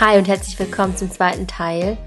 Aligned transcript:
Hi 0.00 0.16
und 0.16 0.28
herzlich 0.28 0.58
willkommen 0.58 0.96
zum 0.96 1.10
zweiten 1.10 1.46
Teil, 1.46 1.98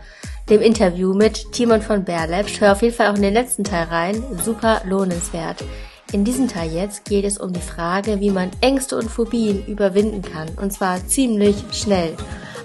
dem 0.50 0.62
Interview 0.62 1.14
mit 1.14 1.52
Timon 1.52 1.82
von 1.82 2.04
Berlepsch. 2.04 2.60
Hör 2.60 2.72
auf 2.72 2.82
jeden 2.82 2.96
Fall 2.96 3.12
auch 3.12 3.16
in 3.16 3.22
den 3.22 3.36
letzten 3.36 3.64
Teil 3.64 3.84
rein, 3.84 4.24
super 4.44 4.82
lohnenswert. 4.86 5.64
In 6.12 6.24
diesem 6.24 6.48
Teil 6.48 6.72
jetzt 6.72 7.06
geht 7.06 7.24
es 7.24 7.38
um 7.38 7.54
die 7.54 7.62
Frage, 7.62 8.20
wie 8.20 8.32
man 8.32 8.50
Ängste 8.62 8.98
und 8.98 9.12
Phobien 9.12 9.64
überwinden 9.68 10.24
kann, 10.24 10.50
und 10.60 10.74
zwar 10.74 11.06
ziemlich 11.06 11.56
schnell. 11.72 12.16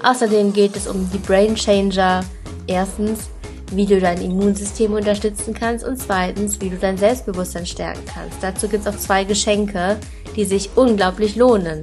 Außerdem 0.03 0.55
geht 0.55 0.77
es 0.77 0.87
um 0.87 1.11
die 1.11 1.19
Brain 1.19 1.55
Changer. 1.57 2.25
Erstens, 2.67 3.29
wie 3.73 3.85
du 3.85 4.01
dein 4.01 4.23
Immunsystem 4.23 4.95
unterstützen 4.95 5.53
kannst 5.53 5.85
und 5.85 5.99
zweitens, 5.99 6.59
wie 6.63 6.71
du 6.71 6.77
dein 6.77 6.97
Selbstbewusstsein 6.97 7.67
stärken 7.67 8.05
kannst. 8.07 8.43
Dazu 8.43 8.67
gibt 8.67 8.87
es 8.87 8.95
auch 8.95 8.99
zwei 8.99 9.25
Geschenke, 9.25 9.99
die 10.37 10.47
sich 10.47 10.71
unglaublich 10.75 11.37
lohnen. 11.37 11.83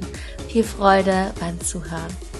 Viel 0.49 0.63
Freude 0.63 1.31
beim 1.39 1.59
Zuhören. 1.61 2.34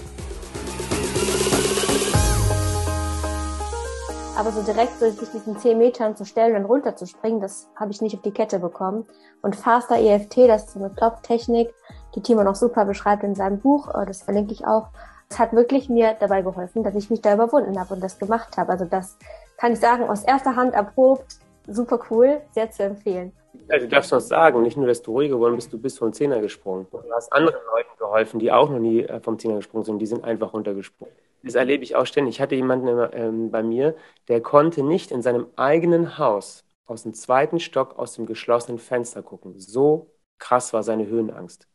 Aber 4.45 4.53
so 4.53 4.61
direkt 4.61 4.99
so 4.99 5.09
sich 5.09 5.31
diesen 5.31 5.57
10 5.57 5.75
Metern 5.75 6.15
zu 6.15 6.23
stellen 6.23 6.55
und 6.55 6.65
runter 6.65 6.95
zu 6.95 7.07
springen, 7.07 7.41
das 7.41 7.67
habe 7.75 7.89
ich 7.89 7.99
nicht 8.03 8.15
auf 8.15 8.21
die 8.21 8.29
Kette 8.29 8.59
bekommen. 8.59 9.07
Und 9.41 9.55
Faster 9.55 9.97
EFT, 9.97 10.47
das 10.47 10.65
ist 10.65 10.73
so 10.73 10.79
eine 10.79 10.91
Klopftechnik, 10.91 11.73
die 12.13 12.21
Timo 12.21 12.43
noch 12.43 12.53
super 12.53 12.85
beschreibt 12.85 13.23
in 13.23 13.33
seinem 13.33 13.59
Buch, 13.59 13.89
äh, 13.95 14.05
das 14.05 14.21
verlinke 14.21 14.53
ich 14.53 14.67
auch. 14.67 14.89
Es 15.31 15.39
hat 15.39 15.53
wirklich 15.53 15.89
mir 15.89 16.15
dabei 16.19 16.43
geholfen, 16.43 16.83
dass 16.83 16.93
ich 16.93 17.09
mich 17.09 17.21
da 17.21 17.33
überwunden 17.33 17.79
habe 17.79 17.95
und 17.95 18.03
das 18.03 18.19
gemacht 18.19 18.55
habe. 18.55 18.71
Also 18.71 18.85
das 18.85 19.17
kann 19.57 19.73
ich 19.73 19.79
sagen, 19.79 20.03
aus 20.07 20.23
erster 20.23 20.55
Hand 20.55 20.75
erprobt, 20.75 21.39
super 21.65 21.99
cool, 22.11 22.39
sehr 22.51 22.69
zu 22.69 22.83
empfehlen. 22.83 23.31
Also 23.67 23.87
du 23.87 23.95
darfst 23.95 24.11
noch 24.11 24.19
sagen, 24.19 24.61
nicht 24.61 24.77
nur, 24.77 24.85
dass 24.85 25.01
du 25.01 25.13
ruhig 25.13 25.31
geworden 25.31 25.55
bist, 25.55 25.73
du 25.73 25.79
bist 25.79 25.97
vom 25.97 26.13
Zehner 26.13 26.39
gesprungen. 26.39 26.85
Du 26.91 27.01
hast 27.15 27.33
anderen 27.33 27.61
Leuten 27.75 27.97
geholfen, 27.97 28.39
die 28.39 28.51
auch 28.51 28.69
noch 28.69 28.77
nie 28.77 29.05
äh, 29.05 29.19
vom 29.21 29.39
Zehner 29.39 29.55
gesprungen 29.55 29.85
sind, 29.85 29.97
die 29.97 30.05
sind 30.05 30.23
einfach 30.23 30.53
runtergesprungen. 30.53 31.15
Das 31.45 31.53
erlebe 31.53 31.83
ich 31.83 31.95
auch 31.95 32.07
ständig. 32.07 32.35
Ich 32.35 32.41
hatte 32.41 32.55
jemanden 32.55 32.87
ähm, 33.13 33.51
bei 33.51 33.61
mir, 33.61 33.95
der 34.29 34.41
konnte 34.41 34.81
nicht 34.81 35.11
in 35.11 35.21
seinem 35.21 35.45
eigenen 35.55 36.17
Haus 36.17 36.65
aus 36.87 37.03
dem 37.03 37.13
zweiten 37.13 37.59
Stock 37.59 37.99
aus 37.99 38.13
dem 38.13 38.25
geschlossenen 38.25 38.79
Fenster 38.79 39.21
gucken. 39.21 39.59
So 39.59 40.11
krass 40.39 40.73
war 40.73 40.81
seine 40.81 41.05
Höhenangst. 41.05 41.67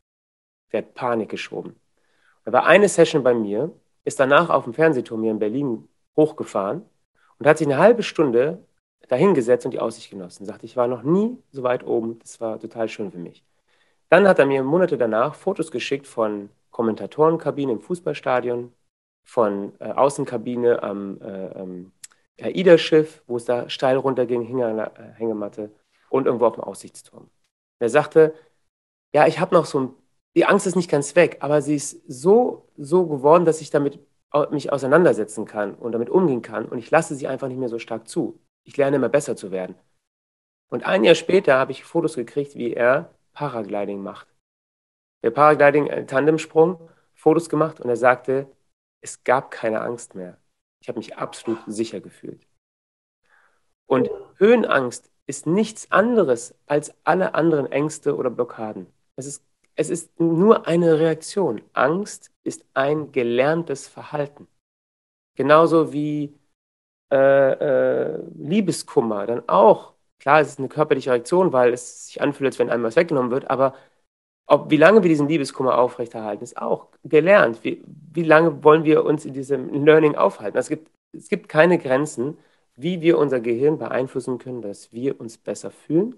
Der 0.73 0.83
hat 0.83 0.95
Panik 0.95 1.29
geschoben. 1.29 1.77
Er 2.45 2.53
war 2.53 2.67
eine 2.67 2.89
Session 2.89 3.23
bei 3.23 3.33
mir, 3.33 3.73
ist 4.05 4.19
danach 4.19 4.51
auf 4.51 4.65
dem 4.65 4.75
Fernsehturm 4.75 5.23
hier 5.23 5.31
in 5.31 5.39
Berlin 5.39 5.89
hochgefahren 6.17 6.85
und 7.39 7.47
hat 7.47 7.59
sich 7.59 7.69
eine 7.69 7.79
halbe 7.79 8.03
Stunde 8.03 8.67
dahingesetzt 9.09 9.67
und 9.67 9.73
die 9.73 9.81
Aussicht 9.81 10.11
genossen. 10.11 10.47
Sagte, 10.47 10.67
ich 10.67 10.77
war 10.77 10.89
noch 10.89 11.05
nie 11.05 11.39
so 11.53 11.63
weit 11.63 11.85
oben. 11.85 12.19
Das 12.19 12.41
war 12.41 12.59
total 12.59 12.89
schön 12.89 13.13
für 13.13 13.19
mich. 13.19 13.45
Dann 14.09 14.27
hat 14.27 14.41
er 14.41 14.47
mir 14.47 14.65
Monate 14.65 14.99
danach 14.99 15.37
Fotos 15.37 15.71
geschickt 15.71 16.09
von 16.09 16.51
Kommentatorenkabinen 16.73 17.77
im 17.77 17.81
Fußballstadion, 17.81 18.73
von 19.31 19.73
äh, 19.79 19.93
Außenkabine 19.93 20.83
am 20.83 21.21
äh, 21.21 21.47
ähm, 21.61 21.93
AIDA-Schiff, 22.41 23.23
wo 23.29 23.37
es 23.37 23.45
da 23.45 23.71
steil 23.71 23.97
runterging, 23.97 24.43
hing 24.43 24.61
an 24.61 24.77
der 24.77 24.99
äh, 24.99 25.13
Hängematte 25.13 25.71
und 26.09 26.27
irgendwo 26.27 26.47
auf 26.47 26.57
dem 26.57 26.65
Aussichtsturm. 26.65 27.31
Er 27.79 27.91
sagte, 27.91 28.35
ja, 29.15 29.29
ich 29.29 29.39
habe 29.39 29.55
noch 29.55 29.67
so 29.67 29.81
ein, 29.81 29.95
die 30.35 30.47
Angst 30.47 30.67
ist 30.67 30.75
nicht 30.75 30.91
ganz 30.91 31.15
weg, 31.15 31.37
aber 31.41 31.63
sie 31.63 31.77
ist 31.77 32.03
so, 32.09 32.69
so 32.77 33.07
geworden, 33.07 33.45
dass 33.45 33.61
ich 33.61 33.71
damit 33.71 34.01
mich 34.51 34.73
auseinandersetzen 34.73 35.45
kann 35.45 35.75
und 35.75 35.93
damit 35.93 36.11
umgehen 36.11 36.43
kann 36.43 36.67
und 36.67 36.79
ich 36.79 36.91
lasse 36.91 37.15
sie 37.15 37.29
einfach 37.29 37.49
nicht 37.49 37.59
mehr 37.59 37.69
so 37.69 37.79
stark 37.79 38.09
zu. 38.09 38.41
Ich 38.65 38.77
lerne 38.77 38.97
immer 38.97 39.09
besser 39.09 39.37
zu 39.37 39.53
werden. 39.53 39.77
Und 40.71 40.85
ein 40.85 41.05
Jahr 41.05 41.15
später 41.15 41.57
habe 41.57 41.73
ich 41.73 41.85
Fotos 41.85 42.15
gekriegt, 42.15 42.57
wie 42.57 42.73
er 42.73 43.15
Paragliding 43.33 44.03
macht. 44.03 44.27
Der 45.23 45.31
Paragliding, 45.31 45.89
ein 45.91 46.07
Tandemsprung, 46.07 46.81
Fotos 47.15 47.49
gemacht 47.49 47.81
und 47.81 47.89
er 47.89 47.97
sagte, 47.97 48.49
es 49.01 49.25
gab 49.25 49.51
keine 49.51 49.81
Angst 49.81 50.15
mehr. 50.15 50.39
Ich 50.83 50.89
habe 50.89 50.99
mich 50.99 51.17
absolut 51.17 51.59
sicher 51.67 52.01
gefühlt. 52.01 52.47
Und 53.87 54.09
Höhenangst 54.37 55.11
ist 55.27 55.47
nichts 55.47 55.91
anderes 55.91 56.55
als 56.67 56.95
alle 57.05 57.35
anderen 57.35 57.71
Ängste 57.71 58.17
oder 58.17 58.31
Blockaden. 58.31 58.87
Es 59.17 59.27
ist, 59.27 59.45
es 59.75 59.91
ist 59.91 60.19
nur 60.19 60.67
eine 60.67 60.99
Reaktion. 60.99 61.63
Angst 61.73 62.31
ist 62.43 62.65
ein 62.75 63.13
gelerntes 63.13 63.89
Verhalten. 63.89 64.49
Genauso 65.37 65.93
wie 65.93 66.39
äh, 67.13 67.53
äh, 67.53 68.23
Liebeskummer 68.37 69.27
dann 69.27 69.49
auch. 69.49 69.95
Klar, 70.19 70.41
es 70.41 70.49
ist 70.49 70.59
eine 70.59 70.69
körperliche 70.69 71.11
Reaktion, 71.11 71.53
weil 71.53 71.73
es 71.73 72.07
sich 72.07 72.21
anfühlt, 72.21 72.49
als 72.49 72.59
wenn 72.59 72.71
einem 72.71 72.85
was 72.85 72.97
weggenommen 72.97 73.31
wird, 73.31 73.51
aber 73.51 73.75
ob, 74.51 74.71
wie 74.71 74.77
lange 74.77 75.03
wir 75.03 75.09
diesen 75.09 75.29
Liebeskummer 75.29 75.79
aufrechterhalten, 75.79 76.43
ist 76.43 76.57
auch 76.61 76.89
gelernt. 77.05 77.63
Wie, 77.63 77.83
wie 78.13 78.25
lange 78.25 78.65
wollen 78.65 78.85
wir 78.85 79.05
uns 79.05 79.25
in 79.25 79.33
diesem 79.33 79.85
Learning 79.85 80.17
aufhalten? 80.17 80.59
Es 80.59 80.69
gibt, 80.69 80.91
es 81.13 81.29
gibt 81.29 81.49
keine 81.49 81.79
Grenzen, 81.79 82.37
wie 82.75 83.01
wir 83.01 83.19
unser 83.19 83.39
Gehirn 83.41 83.79
beeinflussen 83.79 84.39
können, 84.39 84.61
dass 84.61 84.93
wir 84.93 85.21
uns 85.21 85.39
besser 85.39 85.71
fühlen 85.71 86.17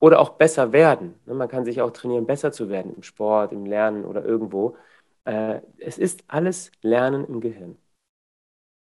oder 0.00 0.20
auch 0.20 0.30
besser 0.30 0.72
werden. 0.72 1.14
Ne, 1.24 1.34
man 1.34 1.48
kann 1.48 1.64
sich 1.64 1.80
auch 1.80 1.90
trainieren, 1.92 2.26
besser 2.26 2.52
zu 2.52 2.68
werden 2.68 2.94
im 2.94 3.02
Sport, 3.02 3.52
im 3.52 3.64
Lernen 3.64 4.04
oder 4.04 4.22
irgendwo. 4.22 4.76
Äh, 5.24 5.60
es 5.78 5.96
ist 5.96 6.24
alles 6.28 6.70
Lernen 6.82 7.24
im 7.24 7.40
Gehirn. 7.40 7.78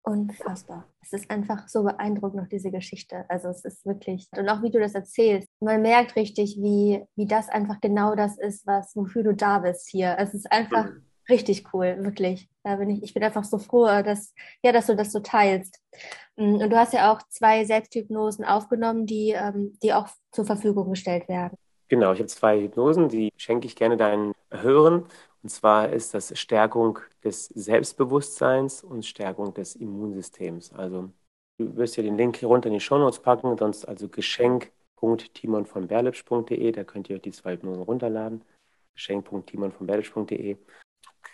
Unfassbar. 0.04 0.84
Es 1.10 1.22
ist 1.22 1.32
einfach 1.32 1.70
so 1.70 1.84
beeindruckend 1.84 2.42
noch 2.42 2.50
diese 2.50 2.70
Geschichte. 2.70 3.24
Also 3.30 3.48
es 3.48 3.64
ist 3.64 3.86
wirklich, 3.86 4.28
und 4.38 4.50
auch 4.50 4.62
wie 4.62 4.72
du 4.72 4.80
das 4.80 4.94
erzählst, 4.94 5.48
man 5.62 5.82
merkt 5.82 6.18
richtig, 6.18 6.58
wie, 6.60 7.02
wie 7.16 7.26
das 7.26 7.48
einfach 7.48 7.80
genau 7.80 8.14
das 8.14 8.38
ist, 8.38 8.68
was, 8.68 8.94
wofür 8.94 9.24
du 9.24 9.34
da 9.34 9.60
bist 9.60 9.88
hier. 9.90 10.18
Es 10.20 10.34
ist 10.34 10.52
einfach 10.52 10.86
mhm. 10.86 11.06
richtig 11.30 11.74
cool, 11.74 11.96
wirklich. 12.00 12.50
Da 12.64 12.76
bin 12.76 12.90
ich, 12.90 13.04
ich 13.04 13.14
bin 13.14 13.24
einfach 13.24 13.46
so 13.46 13.58
froh, 13.58 13.86
dass, 13.86 14.34
ja, 14.62 14.74
dass 14.74 14.88
du 14.88 14.98
das 14.98 15.14
so 15.14 15.22
teilst. 15.22 15.80
Mm, 16.36 16.56
und 16.56 16.70
du 16.70 16.78
hast 16.78 16.92
ja 16.92 17.14
auch 17.14 17.22
zwei 17.30 17.64
Selbsthypnosen 17.64 18.44
aufgenommen, 18.44 19.06
die, 19.06 19.30
ähm, 19.30 19.78
die 19.82 19.94
auch 19.94 20.10
zur 20.34 20.46
Verfügung 20.46 20.90
gestellt 20.90 21.30
werden. 21.30 21.58
Genau, 21.88 22.12
ich 22.12 22.20
habe 22.20 22.28
zwei 22.28 22.60
Hypnosen, 22.60 23.08
die 23.08 23.32
schenke 23.38 23.66
ich 23.66 23.78
gerne 23.78 23.96
deinen 23.96 24.34
Hörern. 24.52 25.06
Und 25.44 25.50
zwar 25.50 25.90
ist 25.90 26.14
das 26.14 26.38
Stärkung 26.38 27.00
des 27.24 27.48
Selbstbewusstseins 27.48 28.84
und 28.84 29.06
Stärkung 29.06 29.54
des 29.54 29.76
Immunsystems. 29.76 30.74
Also 30.74 31.12
du 31.58 31.76
wirst 31.76 31.98
ja 31.98 32.04
den 32.04 32.18
Link 32.18 32.38
hier 32.38 32.48
runter 32.48 32.68
in 32.68 32.74
die 32.74 32.80
Shownotes 32.80 33.22
packen, 33.22 33.58
sonst 33.58 33.86
also 33.86 34.08
geschenk.timonvonberlipsch.de, 34.10 36.72
da 36.72 36.84
könnt 36.84 37.10
ihr 37.10 37.18
euch 37.18 37.22
die 37.22 37.32
zwei 37.32 37.54
Hypnosen 37.54 37.84
runterladen. 37.84 38.44
geschenk.timonvonberlipsch.de 38.96 40.58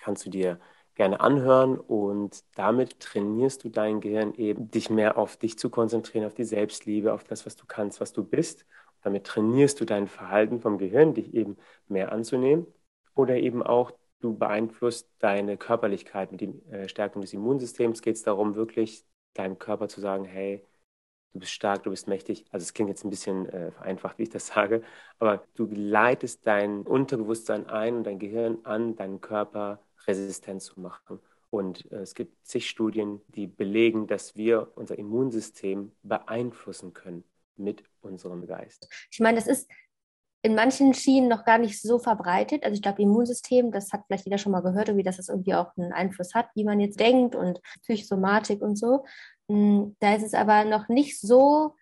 kannst 0.03 0.25
du 0.25 0.29
dir 0.29 0.59
gerne 0.95 1.21
anhören 1.21 1.79
und 1.79 2.43
damit 2.55 2.99
trainierst 2.99 3.63
du 3.63 3.69
dein 3.69 4.01
Gehirn 4.01 4.33
eben, 4.35 4.69
dich 4.69 4.89
mehr 4.89 5.17
auf 5.17 5.37
dich 5.37 5.57
zu 5.57 5.69
konzentrieren, 5.69 6.25
auf 6.25 6.33
die 6.33 6.43
Selbstliebe, 6.43 7.13
auf 7.13 7.23
das, 7.23 7.45
was 7.45 7.55
du 7.55 7.65
kannst, 7.65 8.01
was 8.01 8.11
du 8.13 8.23
bist. 8.23 8.65
Damit 9.01 9.25
trainierst 9.25 9.79
du 9.81 9.85
dein 9.85 10.07
Verhalten 10.07 10.59
vom 10.59 10.77
Gehirn, 10.77 11.13
dich 11.13 11.33
eben 11.33 11.57
mehr 11.87 12.11
anzunehmen 12.11 12.67
oder 13.15 13.37
eben 13.37 13.63
auch 13.63 13.91
du 14.19 14.37
beeinflusst 14.37 15.09
deine 15.19 15.57
Körperlichkeit 15.57 16.31
mit 16.31 16.41
der 16.41 16.49
äh, 16.71 16.87
Stärkung 16.87 17.21
des 17.21 17.33
Immunsystems. 17.33 18.01
Geht 18.01 18.15
es 18.15 18.23
darum, 18.23 18.55
wirklich 18.55 19.05
deinem 19.33 19.59
Körper 19.59 19.89
zu 19.89 19.99
sagen, 19.99 20.23
hey, 20.23 20.65
du 21.33 21.39
bist 21.39 21.51
stark, 21.51 21.83
du 21.83 21.89
bist 21.89 22.07
mächtig. 22.07 22.45
Also 22.51 22.63
es 22.63 22.73
klingt 22.73 22.89
jetzt 22.89 23.03
ein 23.03 23.09
bisschen 23.09 23.49
äh, 23.49 23.71
vereinfacht, 23.71 24.17
wie 24.17 24.23
ich 24.23 24.29
das 24.29 24.47
sage, 24.55 24.81
aber 25.19 25.45
du 25.55 25.67
leitest 25.71 26.47
dein 26.47 26.83
Unterbewusstsein 26.83 27.67
ein 27.67 27.97
und 27.97 28.03
dein 28.05 28.19
Gehirn 28.19 28.59
an, 28.63 28.95
deinen 28.95 29.19
Körper 29.19 29.79
resistent 30.07 30.61
zu 30.61 30.79
machen. 30.79 31.19
Und 31.49 31.91
äh, 31.91 31.97
es 31.97 32.15
gibt 32.15 32.45
zig 32.45 32.69
Studien, 32.69 33.21
die 33.27 33.47
belegen, 33.47 34.07
dass 34.07 34.35
wir 34.35 34.71
unser 34.75 34.97
Immunsystem 34.97 35.91
beeinflussen 36.01 36.93
können 36.93 37.23
mit 37.57 37.83
unserem 38.01 38.47
Geist. 38.47 38.89
Ich 39.11 39.19
meine, 39.19 39.37
das 39.37 39.47
ist 39.47 39.69
in 40.43 40.55
manchen 40.55 40.93
Schienen 40.93 41.29
noch 41.29 41.45
gar 41.45 41.57
nicht 41.57 41.81
so 41.81 41.99
verbreitet. 41.99 42.63
Also 42.63 42.75
ich 42.75 42.81
glaube, 42.81 43.01
Immunsystem, 43.01 43.71
das 43.71 43.93
hat 43.93 44.03
vielleicht 44.05 44.25
jeder 44.25 44.37
schon 44.37 44.51
mal 44.51 44.61
gehört, 44.61 44.95
wie 44.95 45.01
das 45.01 45.29
irgendwie 45.29 45.55
auch 45.55 45.75
einen 45.77 45.93
Einfluss 45.93 46.35
hat, 46.35 46.47
wie 46.53 46.65
man 46.65 46.81
jetzt 46.81 46.99
denkt 46.99 47.33
und 47.33 47.61
Psychosomatik 47.81 48.61
und 48.61 48.77
so. 48.77 49.05
Hm, 49.49 49.95
da 49.99 50.15
ist 50.15 50.23
es 50.23 50.33
aber 50.33 50.65
noch 50.65 50.89
nicht 50.89 51.19
so 51.19 51.75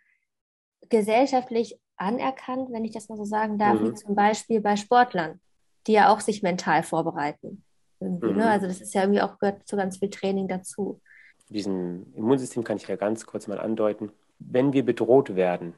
gesellschaftlich 0.90 1.80
anerkannt, 1.98 2.72
wenn 2.72 2.86
ich 2.86 2.92
das 2.92 3.10
mal 3.10 3.18
so 3.18 3.26
sagen 3.26 3.58
darf, 3.58 3.80
mhm. 3.80 3.90
wie 3.90 3.94
zum 3.96 4.14
Beispiel 4.14 4.62
bei 4.62 4.76
Sportlern, 4.76 5.40
die 5.88 5.94
ja 5.94 6.14
auch 6.14 6.20
sich 6.20 6.44
mental 6.44 6.84
vorbereiten. 6.84 7.64
Ne? 8.00 8.20
Mhm. 8.22 8.38
Ne? 8.38 8.50
Also 8.50 8.68
das 8.68 8.80
ist 8.80 8.94
ja 8.94 9.02
irgendwie 9.02 9.22
auch 9.22 9.40
gehört 9.40 9.68
zu 9.68 9.76
ganz 9.76 9.98
viel 9.98 10.12
Training 10.12 10.48
dazu. 10.48 11.02
Diesen 11.50 12.14
Immunsystem 12.14 12.64
kann 12.64 12.78
ich 12.78 12.88
ja 12.88 12.96
ganz 12.96 13.26
kurz 13.26 13.48
mal 13.48 13.60
andeuten. 13.60 14.12
Wenn 14.38 14.72
wir 14.72 14.86
bedroht 14.86 15.36
werden, 15.36 15.74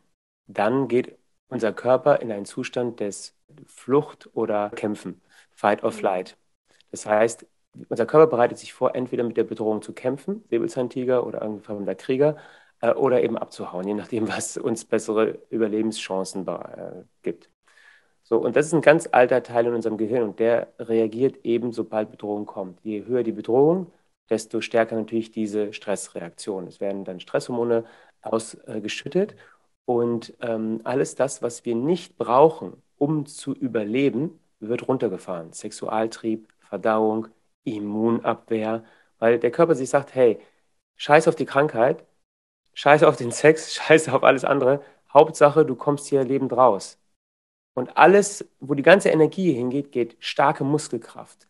dann 0.47 0.89
geht 0.89 1.17
unser 1.49 1.73
Körper 1.73 2.21
in 2.21 2.31
einen 2.31 2.45
Zustand 2.45 2.99
des 2.99 3.35
Flucht 3.67 4.29
oder 4.33 4.69
Kämpfen, 4.71 5.21
Fight 5.51 5.83
or 5.83 5.91
mhm. 5.91 5.95
Flight. 5.95 6.37
Das 6.91 7.05
heißt, 7.05 7.45
unser 7.89 8.05
Körper 8.05 8.27
bereitet 8.27 8.57
sich 8.57 8.73
vor, 8.73 8.95
entweder 8.95 9.23
mit 9.23 9.37
der 9.37 9.43
Bedrohung 9.43 9.81
zu 9.81 9.93
kämpfen, 9.93 10.43
Säbelzahntiger 10.49 11.25
oder 11.25 11.41
irgendein 11.41 11.97
Krieger, 11.97 12.37
äh, 12.81 12.91
oder 12.93 13.23
eben 13.23 13.37
abzuhauen, 13.37 13.87
je 13.87 13.93
nachdem, 13.93 14.27
was 14.35 14.57
uns 14.57 14.85
bessere 14.85 15.39
Überlebenschancen 15.49 16.47
äh, 16.47 17.03
gibt. 17.23 17.49
So, 18.23 18.39
und 18.39 18.55
das 18.55 18.67
ist 18.67 18.73
ein 18.73 18.81
ganz 18.81 19.09
alter 19.11 19.43
Teil 19.43 19.67
in 19.67 19.73
unserem 19.73 19.97
Gehirn 19.97 20.23
und 20.23 20.39
der 20.39 20.73
reagiert 20.79 21.45
eben, 21.45 21.73
sobald 21.73 22.11
Bedrohung 22.11 22.45
kommt. 22.45 22.79
Je 22.83 23.05
höher 23.05 23.23
die 23.23 23.33
Bedrohung, 23.33 23.91
desto 24.29 24.61
stärker 24.61 24.95
natürlich 24.95 25.31
diese 25.31 25.73
Stressreaktion. 25.73 26.67
Es 26.67 26.79
werden 26.79 27.03
dann 27.03 27.19
Stresshormone 27.19 27.85
ausgeschüttet 28.21 29.35
und 29.85 30.33
ähm, 30.41 30.81
alles 30.83 31.15
das, 31.15 31.41
was 31.41 31.65
wir 31.65 31.75
nicht 31.75 32.17
brauchen, 32.17 32.81
um 32.97 33.25
zu 33.25 33.53
überleben, 33.53 34.39
wird 34.59 34.87
runtergefahren. 34.87 35.51
Sexualtrieb, 35.53 36.47
Verdauung, 36.59 37.27
Immunabwehr, 37.63 38.83
weil 39.19 39.39
der 39.39 39.51
Körper 39.51 39.75
sich 39.75 39.89
sagt, 39.89 40.15
hey, 40.15 40.39
scheiß 40.95 41.27
auf 41.27 41.35
die 41.35 41.45
Krankheit, 41.45 42.05
scheiß 42.73 43.03
auf 43.03 43.17
den 43.17 43.31
Sex, 43.31 43.73
scheiß 43.75 44.09
auf 44.09 44.23
alles 44.23 44.45
andere. 44.45 44.81
Hauptsache, 45.13 45.65
du 45.65 45.75
kommst 45.75 46.07
hier 46.07 46.23
lebend 46.23 46.53
raus. 46.53 46.99
Und 47.75 47.97
alles, 47.97 48.47
wo 48.59 48.75
die 48.75 48.83
ganze 48.83 49.09
Energie 49.09 49.51
hingeht, 49.53 49.91
geht 49.91 50.15
starke 50.19 50.63
Muskelkraft, 50.63 51.47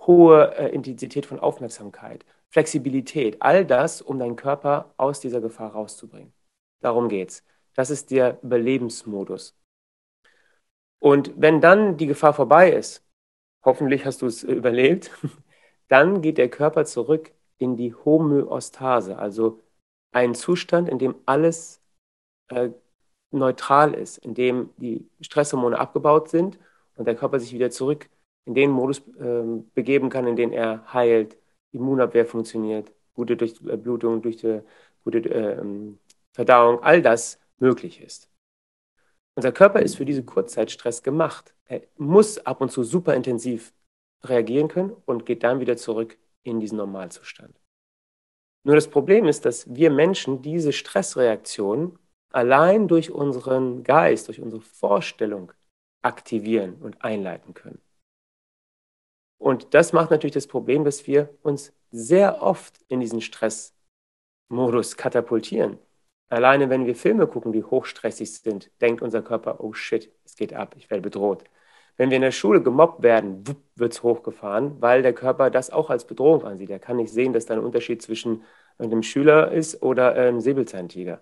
hohe 0.00 0.54
äh, 0.56 0.68
Intensität 0.74 1.26
von 1.26 1.38
Aufmerksamkeit, 1.38 2.24
Flexibilität, 2.48 3.40
all 3.40 3.64
das, 3.66 4.02
um 4.02 4.18
deinen 4.18 4.36
Körper 4.36 4.92
aus 4.96 5.20
dieser 5.20 5.40
Gefahr 5.40 5.72
rauszubringen. 5.72 6.32
Darum 6.80 7.08
geht's. 7.08 7.44
Das 7.74 7.90
ist 7.90 8.10
der 8.10 8.38
Überlebensmodus. 8.42 9.56
Und 10.98 11.32
wenn 11.36 11.60
dann 11.60 11.96
die 11.96 12.06
Gefahr 12.06 12.34
vorbei 12.34 12.72
ist, 12.72 13.04
hoffentlich 13.64 14.04
hast 14.04 14.22
du 14.22 14.26
es 14.26 14.44
äh, 14.44 14.52
überlebt, 14.52 15.10
dann 15.88 16.22
geht 16.22 16.38
der 16.38 16.50
Körper 16.50 16.84
zurück 16.84 17.32
in 17.58 17.76
die 17.76 17.94
Homöostase, 17.94 19.18
also 19.18 19.60
einen 20.12 20.34
Zustand, 20.34 20.88
in 20.88 20.98
dem 20.98 21.14
alles 21.26 21.82
äh, 22.48 22.70
neutral 23.30 23.94
ist, 23.94 24.18
in 24.18 24.34
dem 24.34 24.70
die 24.78 25.08
Stresshormone 25.20 25.78
abgebaut 25.78 26.28
sind 26.28 26.58
und 26.96 27.06
der 27.06 27.16
Körper 27.16 27.38
sich 27.40 27.52
wieder 27.52 27.70
zurück 27.70 28.08
in 28.44 28.54
den 28.54 28.70
Modus 28.70 29.00
äh, 29.18 29.42
begeben 29.74 30.10
kann, 30.10 30.26
in 30.26 30.36
den 30.36 30.52
er 30.52 30.92
heilt, 30.92 31.36
Immunabwehr 31.72 32.26
funktioniert, 32.26 32.92
gute 33.14 33.36
Durchblutung, 33.36 34.22
durch 34.22 34.38
die, 34.38 34.60
gute 35.04 35.18
äh, 35.30 35.62
Verdauung, 36.32 36.82
all 36.82 37.02
das 37.02 37.38
möglich 37.60 38.00
ist. 38.00 38.30
Unser 39.36 39.52
Körper 39.52 39.80
ist 39.80 39.96
für 39.96 40.04
diese 40.04 40.24
Kurzzeitstress 40.24 41.02
gemacht. 41.02 41.54
Er 41.66 41.82
muss 41.96 42.38
ab 42.38 42.60
und 42.60 42.70
zu 42.70 42.82
super 42.82 43.14
intensiv 43.14 43.72
reagieren 44.24 44.68
können 44.68 44.90
und 45.06 45.24
geht 45.24 45.44
dann 45.44 45.60
wieder 45.60 45.76
zurück 45.76 46.18
in 46.42 46.60
diesen 46.60 46.78
Normalzustand. 46.78 47.58
Nur 48.64 48.74
das 48.74 48.88
Problem 48.88 49.26
ist, 49.26 49.44
dass 49.44 49.72
wir 49.74 49.90
Menschen 49.90 50.42
diese 50.42 50.72
Stressreaktion 50.72 51.98
allein 52.32 52.88
durch 52.88 53.10
unseren 53.10 53.82
Geist, 53.82 54.28
durch 54.28 54.40
unsere 54.40 54.60
Vorstellung 54.60 55.52
aktivieren 56.02 56.76
und 56.82 57.02
einleiten 57.02 57.54
können. 57.54 57.80
Und 59.38 59.72
das 59.72 59.92
macht 59.92 60.10
natürlich 60.10 60.34
das 60.34 60.46
Problem, 60.46 60.84
dass 60.84 61.06
wir 61.06 61.34
uns 61.42 61.72
sehr 61.90 62.42
oft 62.42 62.80
in 62.88 63.00
diesen 63.00 63.22
Stressmodus 63.22 64.96
katapultieren. 64.96 65.78
Alleine 66.30 66.70
wenn 66.70 66.86
wir 66.86 66.94
Filme 66.94 67.26
gucken, 67.26 67.52
die 67.52 67.64
hochstressig 67.64 68.32
sind, 68.32 68.70
denkt 68.80 69.02
unser 69.02 69.20
Körper, 69.20 69.60
oh 69.60 69.72
shit, 69.72 70.10
es 70.24 70.36
geht 70.36 70.54
ab, 70.54 70.74
ich 70.78 70.88
werde 70.88 71.02
bedroht. 71.02 71.44
Wenn 71.96 72.10
wir 72.10 72.16
in 72.16 72.22
der 72.22 72.30
Schule 72.30 72.62
gemobbt 72.62 73.02
werden, 73.02 73.44
wird 73.74 73.92
es 73.92 74.02
hochgefahren, 74.02 74.80
weil 74.80 75.02
der 75.02 75.12
Körper 75.12 75.50
das 75.50 75.70
auch 75.70 75.90
als 75.90 76.06
Bedrohung 76.06 76.44
ansieht. 76.44 76.70
Er 76.70 76.78
kann 76.78 76.96
nicht 76.96 77.12
sehen, 77.12 77.32
dass 77.32 77.46
da 77.46 77.54
ein 77.54 77.60
Unterschied 77.60 78.00
zwischen 78.00 78.44
einem 78.78 79.02
Schüler 79.02 79.52
ist 79.52 79.82
oder 79.82 80.14
einem 80.14 80.40
Säbelzahntiger. 80.40 81.20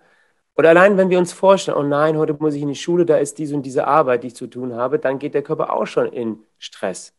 Oder 0.56 0.70
allein, 0.70 0.96
wenn 0.98 1.08
wir 1.10 1.18
uns 1.18 1.32
vorstellen, 1.32 1.78
oh 1.78 1.82
nein, 1.82 2.18
heute 2.18 2.34
muss 2.34 2.54
ich 2.54 2.62
in 2.62 2.68
die 2.68 2.74
Schule, 2.74 3.06
da 3.06 3.16
ist 3.16 3.38
diese 3.38 3.56
und 3.56 3.62
diese 3.64 3.86
Arbeit, 3.86 4.24
die 4.24 4.28
ich 4.28 4.36
zu 4.36 4.46
tun 4.46 4.74
habe, 4.74 4.98
dann 4.98 5.18
geht 5.18 5.34
der 5.34 5.42
Körper 5.42 5.72
auch 5.72 5.86
schon 5.86 6.12
in 6.12 6.44
Stress. 6.58 7.14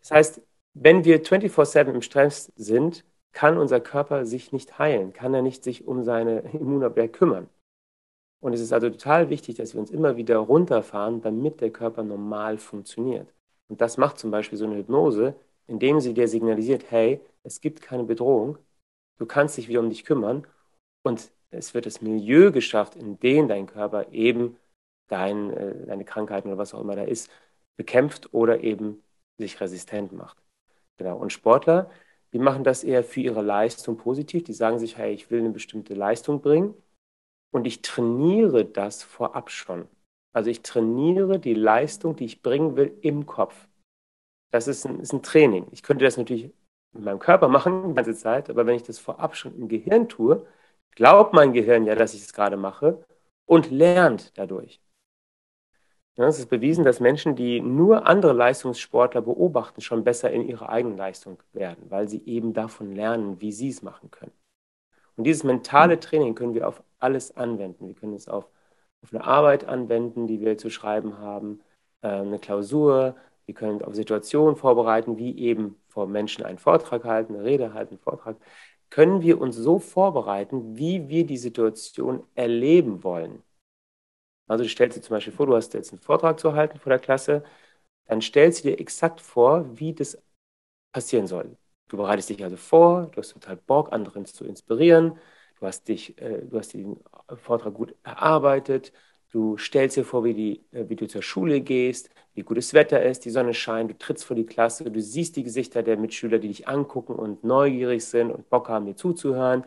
Das 0.00 0.10
heißt, 0.10 0.42
wenn 0.74 1.04
wir 1.04 1.22
24-7 1.22 1.94
im 1.94 2.02
Stress 2.02 2.52
sind, 2.56 3.04
kann 3.32 3.58
unser 3.58 3.80
Körper 3.80 4.26
sich 4.26 4.52
nicht 4.52 4.78
heilen, 4.78 5.12
kann 5.12 5.34
er 5.34 5.42
nicht 5.42 5.64
sich 5.64 5.86
um 5.86 6.02
seine 6.02 6.40
Immunabwehr 6.52 7.08
kümmern. 7.08 7.48
Und 8.40 8.54
es 8.54 8.60
ist 8.60 8.72
also 8.72 8.88
total 8.88 9.28
wichtig, 9.28 9.56
dass 9.56 9.74
wir 9.74 9.80
uns 9.80 9.90
immer 9.90 10.16
wieder 10.16 10.38
runterfahren, 10.38 11.20
damit 11.20 11.60
der 11.60 11.70
Körper 11.70 12.02
normal 12.02 12.58
funktioniert. 12.58 13.32
Und 13.68 13.80
das 13.80 13.98
macht 13.98 14.18
zum 14.18 14.30
Beispiel 14.30 14.58
so 14.58 14.64
eine 14.64 14.76
Hypnose, 14.76 15.34
indem 15.66 16.00
sie 16.00 16.14
dir 16.14 16.26
signalisiert, 16.26 16.90
hey, 16.90 17.20
es 17.42 17.60
gibt 17.60 17.82
keine 17.82 18.04
Bedrohung, 18.04 18.58
du 19.18 19.26
kannst 19.26 19.56
dich 19.56 19.68
wieder 19.68 19.80
um 19.80 19.90
dich 19.90 20.04
kümmern 20.04 20.46
und 21.02 21.30
es 21.50 21.74
wird 21.74 21.86
das 21.86 22.00
Milieu 22.00 22.50
geschafft, 22.50 22.96
in 22.96 23.18
dem 23.20 23.48
dein 23.48 23.66
Körper 23.66 24.10
eben 24.12 24.56
dein, 25.08 25.50
äh, 25.50 25.86
deine 25.86 26.04
Krankheiten 26.04 26.48
oder 26.48 26.58
was 26.58 26.74
auch 26.74 26.80
immer 26.80 26.96
da 26.96 27.02
ist, 27.02 27.30
bekämpft 27.76 28.32
oder 28.32 28.60
eben 28.60 29.02
sich 29.38 29.60
resistent 29.60 30.12
macht. 30.12 30.42
Genau. 30.96 31.16
Und 31.16 31.32
Sportler, 31.32 31.90
die 32.32 32.38
machen 32.38 32.64
das 32.64 32.84
eher 32.84 33.02
für 33.04 33.20
ihre 33.20 33.42
Leistung 33.42 33.96
positiv. 33.96 34.44
Die 34.44 34.52
sagen 34.52 34.78
sich, 34.78 34.96
hey, 34.96 35.12
ich 35.12 35.30
will 35.30 35.40
eine 35.40 35.50
bestimmte 35.50 35.94
Leistung 35.94 36.40
bringen 36.40 36.74
und 37.50 37.66
ich 37.66 37.82
trainiere 37.82 38.64
das 38.64 39.02
vorab 39.02 39.50
schon. 39.50 39.88
Also 40.32 40.50
ich 40.50 40.62
trainiere 40.62 41.40
die 41.40 41.54
Leistung, 41.54 42.14
die 42.16 42.24
ich 42.24 42.42
bringen 42.42 42.76
will, 42.76 42.96
im 43.02 43.26
Kopf. 43.26 43.68
Das 44.52 44.68
ist 44.68 44.86
ein, 44.86 45.00
ist 45.00 45.12
ein 45.12 45.22
Training. 45.22 45.66
Ich 45.72 45.82
könnte 45.82 46.04
das 46.04 46.16
natürlich 46.16 46.52
mit 46.92 47.04
meinem 47.04 47.18
Körper 47.18 47.48
machen 47.48 47.90
die 47.90 47.94
ganze 47.94 48.14
Zeit, 48.14 48.50
aber 48.50 48.66
wenn 48.66 48.76
ich 48.76 48.82
das 48.82 48.98
vorab 48.98 49.36
schon 49.36 49.54
im 49.56 49.68
Gehirn 49.68 50.08
tue, 50.08 50.46
glaubt 50.92 51.32
mein 51.34 51.52
Gehirn 51.52 51.84
ja, 51.86 51.94
dass 51.94 52.14
ich 52.14 52.22
es 52.22 52.32
gerade 52.32 52.56
mache 52.56 53.04
und 53.46 53.70
lernt 53.70 54.36
dadurch. 54.38 54.80
Ja, 56.16 56.26
es 56.26 56.38
ist 56.38 56.50
bewiesen, 56.50 56.84
dass 56.84 57.00
Menschen, 57.00 57.34
die 57.34 57.60
nur 57.60 58.06
andere 58.06 58.32
Leistungssportler 58.32 59.22
beobachten, 59.22 59.80
schon 59.80 60.04
besser 60.04 60.30
in 60.30 60.46
ihrer 60.46 60.68
eigenen 60.68 60.96
Leistung 60.98 61.42
werden, 61.52 61.90
weil 61.90 62.08
sie 62.08 62.22
eben 62.26 62.52
davon 62.52 62.92
lernen, 62.94 63.40
wie 63.40 63.52
sie 63.52 63.70
es 63.70 63.82
machen 63.82 64.10
können. 64.10 64.32
Und 65.16 65.24
dieses 65.24 65.44
mentale 65.44 65.94
hm. 65.94 66.00
Training 66.00 66.34
können 66.34 66.54
wir 66.54 66.68
auf 66.68 66.82
alles 66.98 67.36
anwenden. 67.36 67.88
Wir 67.88 67.94
können 67.94 68.14
es 68.14 68.28
auf, 68.28 68.46
auf 69.02 69.12
eine 69.12 69.24
Arbeit 69.24 69.64
anwenden, 69.64 70.26
die 70.26 70.40
wir 70.40 70.58
zu 70.58 70.70
schreiben 70.70 71.18
haben, 71.18 71.60
äh, 72.02 72.08
eine 72.08 72.38
Klausur. 72.38 73.16
Wir 73.46 73.54
können 73.54 73.82
auf 73.82 73.94
Situationen 73.94 74.56
vorbereiten, 74.56 75.18
wie 75.18 75.38
eben 75.38 75.76
vor 75.88 76.06
Menschen 76.06 76.44
einen 76.44 76.58
Vortrag 76.58 77.04
halten, 77.04 77.34
eine 77.34 77.44
Rede 77.44 77.74
halten, 77.74 77.94
einen 77.94 78.00
Vortrag. 78.00 78.36
Können 78.90 79.22
wir 79.22 79.40
uns 79.40 79.56
so 79.56 79.78
vorbereiten, 79.78 80.76
wie 80.76 81.08
wir 81.08 81.26
die 81.26 81.36
Situation 81.38 82.24
erleben 82.34 83.04
wollen. 83.04 83.42
Also 84.50 84.64
du 84.64 84.70
stellst 84.70 84.96
dir 84.98 85.02
zum 85.02 85.14
Beispiel 85.16 85.32
vor, 85.32 85.46
du 85.46 85.54
hast 85.56 85.74
jetzt 85.74 85.92
einen 85.92 86.00
Vortrag 86.00 86.40
zu 86.40 86.54
halten 86.54 86.78
vor 86.78 86.90
der 86.90 86.98
Klasse, 87.00 87.44
dann 88.06 88.22
stellst 88.22 88.64
du 88.64 88.70
dir 88.70 88.80
exakt 88.80 89.20
vor, 89.20 89.78
wie 89.78 89.94
das 89.94 90.18
passieren 90.92 91.26
soll. 91.26 91.56
Du 91.88 91.96
bereitest 91.96 92.30
dich 92.30 92.42
also 92.44 92.56
vor, 92.56 93.06
du 93.12 93.18
hast 93.20 93.32
total 93.32 93.56
Bock, 93.56 93.92
anderen 93.92 94.24
zu 94.26 94.44
inspirieren, 94.44 95.18
du 95.60 95.66
hast 95.66 95.88
dich, 95.88 96.18
äh, 96.20 96.42
du 96.46 96.58
hast 96.58 96.72
den 96.74 97.00
Vortrag 97.36 97.74
gut 97.74 97.94
erarbeitet, 98.04 98.92
du 99.30 99.56
stellst 99.58 99.96
dir 99.96 100.04
vor, 100.04 100.24
wie, 100.24 100.34
die, 100.34 100.64
äh, 100.72 100.88
wie 100.88 100.96
du 100.96 101.08
zur 101.08 101.22
Schule 101.22 101.60
gehst, 101.60 102.10
wie 102.34 102.42
gutes 102.42 102.74
Wetter 102.74 103.02
ist, 103.02 103.24
die 103.24 103.30
Sonne 103.30 103.54
scheint, 103.54 103.90
du 103.90 103.98
trittst 103.98 104.24
vor 104.24 104.36
die 104.36 104.46
Klasse, 104.46 104.90
du 104.90 105.00
siehst 105.00 105.36
die 105.36 105.42
Gesichter 105.44 105.82
der 105.82 105.96
Mitschüler, 105.96 106.38
die 106.38 106.48
dich 106.48 106.68
angucken 106.68 107.14
und 107.14 107.44
neugierig 107.44 108.04
sind 108.04 108.30
und 108.30 108.48
Bock 108.50 108.68
haben, 108.68 108.86
dir 108.86 108.96
zuzuhören. 108.96 109.64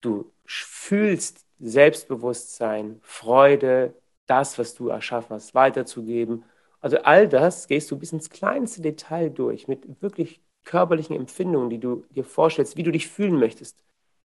Du 0.00 0.32
fühlst 0.46 1.46
Selbstbewusstsein, 1.58 3.00
Freude, 3.02 3.94
das, 4.26 4.58
was 4.58 4.74
du 4.74 4.88
erschaffen 4.88 5.34
hast, 5.34 5.54
weiterzugeben. 5.54 6.44
Also 6.80 6.98
all 6.98 7.28
das 7.28 7.68
gehst 7.68 7.90
du 7.90 7.98
bis 7.98 8.12
ins 8.12 8.30
kleinste 8.30 8.82
Detail 8.82 9.30
durch 9.30 9.68
mit 9.68 10.02
wirklich 10.02 10.40
körperlichen 10.64 11.16
Empfindungen, 11.16 11.70
die 11.70 11.78
du 11.78 12.04
dir 12.10 12.24
vorstellst, 12.24 12.76
wie 12.76 12.82
du 12.82 12.92
dich 12.92 13.08
fühlen 13.08 13.38
möchtest, 13.38 13.78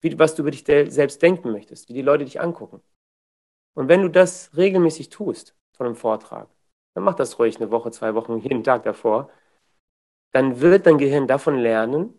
wie, 0.00 0.18
was 0.18 0.34
du 0.34 0.42
über 0.42 0.50
dich 0.50 0.64
selbst 0.64 1.20
denken 1.22 1.52
möchtest, 1.52 1.88
wie 1.88 1.94
die 1.94 2.02
Leute 2.02 2.24
dich 2.24 2.40
angucken. 2.40 2.80
Und 3.74 3.88
wenn 3.88 4.02
du 4.02 4.08
das 4.08 4.56
regelmäßig 4.56 5.08
tust 5.10 5.54
von 5.76 5.86
einem 5.86 5.96
Vortrag, 5.96 6.48
dann 6.94 7.04
mach 7.04 7.14
das 7.14 7.38
ruhig 7.38 7.56
eine 7.60 7.70
Woche, 7.70 7.90
zwei 7.90 8.14
Wochen, 8.14 8.38
jeden 8.38 8.64
Tag 8.64 8.82
davor, 8.84 9.30
dann 10.32 10.60
wird 10.60 10.86
dein 10.86 10.98
Gehirn 10.98 11.26
davon 11.26 11.56
lernen 11.58 12.14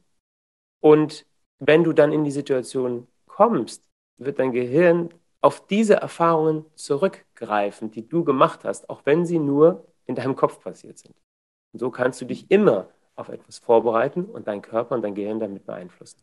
und 0.81 1.25
wenn 1.59 1.83
du 1.83 1.93
dann 1.93 2.13
in 2.13 2.23
die 2.23 2.31
Situation 2.31 3.07
kommst, 3.25 3.83
wird 4.17 4.39
dein 4.39 4.51
Gehirn 4.51 5.13
auf 5.41 5.67
diese 5.67 5.95
Erfahrungen 5.95 6.65
zurückgreifen, 6.75 7.91
die 7.91 8.07
du 8.07 8.23
gemacht 8.23 8.65
hast, 8.65 8.89
auch 8.89 9.05
wenn 9.05 9.25
sie 9.25 9.39
nur 9.39 9.87
in 10.05 10.15
deinem 10.15 10.35
Kopf 10.35 10.59
passiert 10.59 10.97
sind. 10.97 11.15
Und 11.73 11.79
so 11.79 11.91
kannst 11.91 12.19
du 12.21 12.25
dich 12.25 12.49
immer 12.51 12.89
auf 13.15 13.29
etwas 13.29 13.59
vorbereiten 13.59 14.25
und 14.25 14.47
deinen 14.47 14.61
Körper 14.61 14.95
und 14.95 15.01
dein 15.01 15.15
Gehirn 15.15 15.39
damit 15.39 15.65
beeinflussen. 15.65 16.21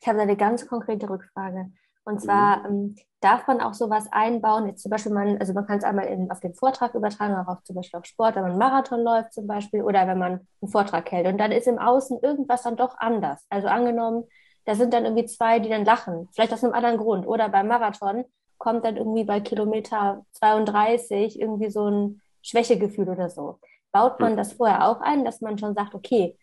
Ich 0.00 0.08
habe 0.08 0.20
eine 0.20 0.36
ganz 0.36 0.66
konkrete 0.66 1.08
Rückfrage. 1.10 1.72
Und 2.04 2.22
zwar 2.22 2.60
mhm. 2.60 2.64
ähm, 2.66 2.96
darf 3.20 3.46
man 3.46 3.60
auch 3.60 3.74
sowas 3.74 4.06
einbauen, 4.10 4.66
jetzt 4.66 4.82
zum 4.82 4.90
Beispiel 4.90 5.12
man, 5.12 5.36
also 5.38 5.52
man 5.52 5.66
kann 5.66 5.76
es 5.76 5.84
einmal 5.84 6.06
in, 6.06 6.30
auf 6.30 6.40
den 6.40 6.54
Vortrag 6.54 6.94
übertragen, 6.94 7.34
auch 7.34 7.48
auf, 7.48 7.62
zum 7.64 7.76
Beispiel 7.76 7.98
auf 7.98 8.06
Sport, 8.06 8.34
wenn 8.34 8.42
man 8.42 8.52
einen 8.52 8.58
Marathon 8.58 9.00
läuft 9.02 9.34
zum 9.34 9.46
Beispiel 9.46 9.82
oder 9.82 10.06
wenn 10.06 10.18
man 10.18 10.46
einen 10.62 10.70
Vortrag 10.70 11.10
hält. 11.12 11.26
Und 11.26 11.36
dann 11.36 11.52
ist 11.52 11.66
im 11.66 11.78
Außen 11.78 12.20
irgendwas 12.22 12.62
dann 12.62 12.76
doch 12.76 12.96
anders. 12.96 13.44
Also 13.50 13.68
angenommen, 13.68 14.24
da 14.68 14.74
sind 14.74 14.92
dann 14.92 15.06
irgendwie 15.06 15.24
zwei, 15.24 15.60
die 15.60 15.70
dann 15.70 15.86
lachen, 15.86 16.28
vielleicht 16.30 16.52
aus 16.52 16.62
einem 16.62 16.74
anderen 16.74 16.98
Grund. 16.98 17.26
Oder 17.26 17.48
beim 17.48 17.68
Marathon 17.68 18.26
kommt 18.58 18.84
dann 18.84 18.98
irgendwie 18.98 19.24
bei 19.24 19.40
Kilometer 19.40 20.26
32 20.32 21.40
irgendwie 21.40 21.70
so 21.70 21.88
ein 21.88 22.20
Schwächegefühl 22.42 23.08
oder 23.08 23.30
so. 23.30 23.60
Baut 23.92 24.20
man 24.20 24.32
hm. 24.32 24.36
das 24.36 24.52
vorher 24.52 24.86
auch 24.86 25.00
ein, 25.00 25.24
dass 25.24 25.40
man 25.40 25.56
schon 25.56 25.72
sagt, 25.72 25.94
okay, 25.94 26.36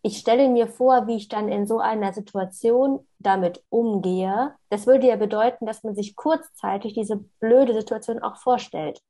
ich 0.00 0.16
stelle 0.16 0.48
mir 0.48 0.66
vor, 0.66 1.06
wie 1.06 1.16
ich 1.16 1.28
dann 1.28 1.50
in 1.50 1.66
so 1.66 1.78
einer 1.78 2.14
Situation 2.14 3.06
damit 3.18 3.62
umgehe. 3.68 4.54
Das 4.70 4.86
würde 4.86 5.08
ja 5.08 5.16
bedeuten, 5.16 5.66
dass 5.66 5.82
man 5.82 5.94
sich 5.94 6.16
kurzzeitig 6.16 6.94
diese 6.94 7.18
blöde 7.38 7.74
Situation 7.74 8.22
auch 8.22 8.38
vorstellt. 8.38 9.02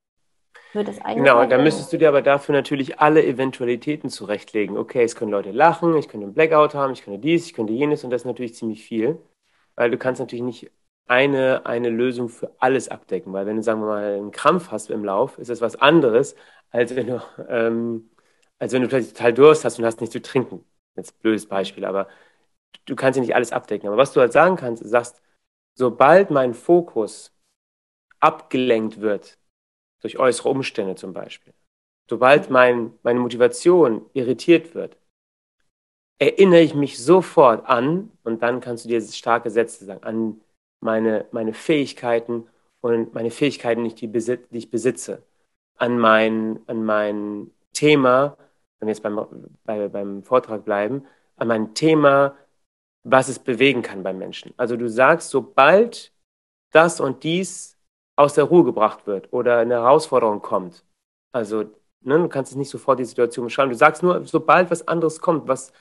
Wird 0.73 0.89
das 0.89 1.01
genau, 1.15 1.45
dann 1.47 1.63
müsstest 1.63 1.93
du 1.93 1.99
dir 1.99 2.09
aber 2.09 2.23
dafür 2.23 2.55
natürlich 2.55 2.99
alle 3.01 3.25
Eventualitäten 3.25 4.09
zurechtlegen. 4.09 4.77
Okay, 4.79 5.03
es 5.05 5.15
können 5.17 5.31
Leute 5.31 5.51
lachen, 5.51 5.97
ich 5.97 6.09
könnte 6.09 6.27
einen 6.27 6.35
Blackout 6.35 6.75
haben, 6.75 6.93
ich 6.93 7.03
könnte 7.03 7.19
dies, 7.21 7.47
ich 7.47 7.53
könnte 7.55 7.73
jenes 7.73 8.05
und 8.05 8.11
das 8.11 8.23
ist 8.23 8.27
natürlich 8.27 8.55
ziemlich 8.55 8.83
viel, 8.85 9.19
weil 9.75 9.91
du 9.91 9.99
kannst 9.99 10.21
natürlich 10.21 10.43
nicht 10.45 10.71
eine, 11.07 11.67
eine 11.67 11.91
Lösung 11.91 12.29
für 12.29 12.55
alles 12.59 12.89
abdecken, 12.89 13.33
weil 13.33 13.47
wenn 13.47 13.57
du, 13.57 13.63
sagen 13.63 13.81
wir 13.81 13.87
mal, 13.87 14.15
einen 14.15 14.31
Krampf 14.31 14.71
hast 14.71 14.91
im 14.91 15.05
Lauf, 15.05 15.39
ist 15.39 15.51
das 15.51 15.61
was 15.61 15.77
anderes, 15.77 16.37
als 16.71 16.97
wenn 16.97 17.07
du, 17.09 17.23
ähm, 17.49 18.11
als 18.59 18.73
wenn 18.73 18.83
du 18.83 18.89
vielleicht 18.89 19.17
total 19.17 19.35
Durst 19.35 19.65
hast 19.65 19.79
und 19.79 19.85
hast 19.85 20.01
nichts 20.01 20.13
zu 20.15 20.23
trinken. 20.23 20.65
Jetzt 20.97 21.19
blödes 21.21 21.47
Beispiel, 21.47 21.85
aber 21.85 22.09
du 22.87 22.97
kannst 22.97 23.17
ja 23.17 23.23
nicht 23.23 23.35
alles 23.35 23.53
abdecken. 23.53 23.89
Aber 23.89 23.97
was 23.97 24.13
du 24.13 24.21
halt 24.21 24.33
sagen 24.33 24.57
kannst, 24.57 24.85
du 24.85 24.89
sagst, 24.89 25.23
sobald 25.75 26.31
mein 26.31 26.55
Fokus 26.55 27.33
abgelenkt 28.21 29.01
wird, 29.01 29.39
durch 30.03 30.19
äußere 30.19 30.49
Umstände 30.49 30.95
zum 30.95 31.13
Beispiel, 31.13 31.55
sobald 32.09 32.51
mein, 32.51 32.93
meine 33.03 33.21
Motivation 33.21 34.05
irritiert 34.13 34.75
wird, 34.75 34.97
erinnere 36.19 36.61
ich 36.61 36.75
mich 36.75 37.03
sofort 37.03 37.67
an, 37.67 38.11
und 38.23 38.43
dann 38.43 38.61
kannst 38.61 38.85
du 38.85 38.89
dir 38.89 39.01
starke 39.01 39.51
Sätze 39.51 39.85
sagen, 39.85 40.03
an 40.05 40.41
meine, 40.81 41.27
meine 41.33 41.55
Fähigkeiten 41.55 42.47
und 42.81 43.15
meine 43.15 43.31
Fähigkeiten, 43.31 43.83
die, 43.85 44.11
ich 44.51 44.71
besitze, 44.71 45.23
an 45.79 45.99
mein, 45.99 46.61
an 46.67 46.85
mein 46.85 47.51
Thema, 47.73 48.37
wenn 48.79 48.89
wir 48.89 48.93
jetzt 48.93 49.03
beim, 49.03 49.27
bei, 49.65 49.89
beim 49.89 50.23
Vortrag 50.23 50.65
bleiben, 50.65 51.07
an 51.37 51.49
mein 51.49 51.75
Thema, 51.75 52.37
was 53.05 53.29
es 53.29 53.39
bewegen 53.39 53.83
kann 53.83 54.03
beim 54.03 54.19
Menschen. 54.19 54.55
Also 54.57 54.77
du 54.77 54.89
sagst, 54.89 55.31
sobald 55.31 56.13
das 56.73 57.01
und 57.01 57.25
dies 57.25 57.72
aus 58.16 58.35
der 58.35 58.45
Ruhe 58.45 58.64
gebracht 58.64 59.07
wird 59.07 59.33
oder 59.33 59.59
eine 59.59 59.75
Herausforderung 59.75 60.42
kommt, 60.42 60.85
also 61.33 61.64
ne, 62.02 62.19
du 62.19 62.28
kannst 62.28 62.57
nicht 62.57 62.71
sofort 62.71 62.99
die 62.99 63.04
Situation 63.04 63.47
beschreiben, 63.47 63.71
du 63.71 63.76
sagst 63.76 64.02
nur, 64.02 64.25
sobald 64.26 64.71
was 64.71 64.87
anderes 64.88 65.21
kommt, 65.21 65.49
was, 65.49 65.73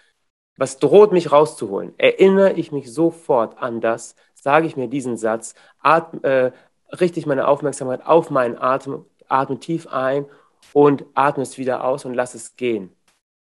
was 0.57 0.79
droht 0.79 1.11
mich 1.11 1.31
rauszuholen, 1.31 1.93
erinnere 1.97 2.53
ich 2.53 2.71
mich 2.71 2.93
sofort 2.93 3.57
an 3.61 3.81
das, 3.81 4.15
sage 4.35 4.67
ich 4.67 4.77
mir 4.77 4.87
diesen 4.87 5.17
Satz, 5.17 5.55
atme, 5.79 6.23
äh, 6.23 6.51
richte 6.95 7.19
ich 7.19 7.25
meine 7.25 7.47
Aufmerksamkeit 7.47 8.05
auf 8.05 8.29
meinen 8.29 8.57
Atem, 8.57 9.05
atme 9.27 9.59
tief 9.59 9.87
ein 9.87 10.25
und 10.73 11.05
atme 11.13 11.43
es 11.43 11.57
wieder 11.57 11.83
aus 11.83 12.05
und 12.05 12.13
lass 12.13 12.35
es 12.35 12.55
gehen. 12.55 12.95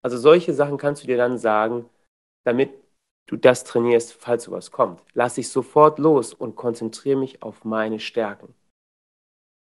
Also 0.02 0.16
solche 0.18 0.54
Sachen 0.54 0.78
kannst 0.78 1.02
du 1.02 1.06
dir 1.06 1.16
dann 1.16 1.38
sagen, 1.38 1.88
damit 2.44 2.70
du 3.26 3.36
das 3.36 3.64
trainierst, 3.64 4.12
falls 4.14 4.44
sowas 4.44 4.70
kommt. 4.70 5.02
Lass 5.14 5.38
ich 5.38 5.48
sofort 5.50 5.98
los 5.98 6.34
und 6.34 6.56
konzentriere 6.56 7.18
mich 7.18 7.42
auf 7.42 7.64
meine 7.64 8.00
Stärken. 8.00 8.54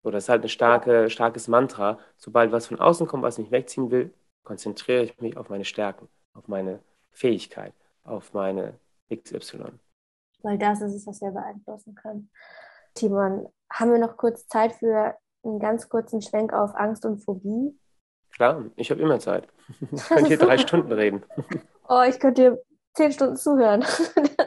So, 0.04 0.12
das 0.12 0.26
ist 0.26 0.30
halt 0.30 0.44
ein 0.44 0.50
starke, 0.50 1.10
starkes 1.10 1.48
Mantra. 1.48 2.00
Sobald 2.18 2.52
was 2.52 2.68
von 2.68 2.80
außen 2.80 3.08
kommt, 3.08 3.24
was 3.24 3.38
mich 3.38 3.52
wegziehen 3.52 3.92
will, 3.92 4.14
konzentriere 4.44 5.04
ich 5.04 5.20
mich 5.20 5.38
auf 5.38 5.50
meine 5.50 5.66
Stärken, 5.66 6.08
auf 6.34 6.48
meine 6.48 6.80
Fähigkeit, 7.12 7.74
auf 8.04 8.34
meine 8.34 8.80
XY. 9.14 9.66
Weil 10.44 10.58
das 10.58 10.82
ist 10.82 10.94
es, 10.94 11.08
was 11.08 11.22
wir 11.22 11.32
beeinflussen 11.32 11.96
können. 11.96 12.30
Timon, 12.94 13.48
haben 13.72 13.92
wir 13.92 14.00
noch 14.00 14.18
kurz 14.18 14.48
Zeit 14.48 14.74
für 14.74 15.16
einen 15.44 15.60
ganz 15.60 15.90
kurzen 15.90 16.22
Schwenk 16.22 16.54
auf 16.54 16.76
Angst 16.76 17.06
und 17.06 17.20
Phobie? 17.20 17.78
Klar, 18.32 18.66
ich 18.76 18.92
habe 18.92 19.02
immer 19.02 19.20
Zeit. 19.20 19.48
Ich 19.92 20.12
könnte 20.14 20.28
hier 20.28 20.38
drei 20.38 20.58
Stunden 20.60 20.92
reden. 20.92 21.24
Oh, 21.90 22.04
ich 22.08 22.20
könnte 22.20 22.42
dir 22.42 22.64
zehn 22.94 23.12
Stunden 23.12 23.36
zuhören. 23.36 23.84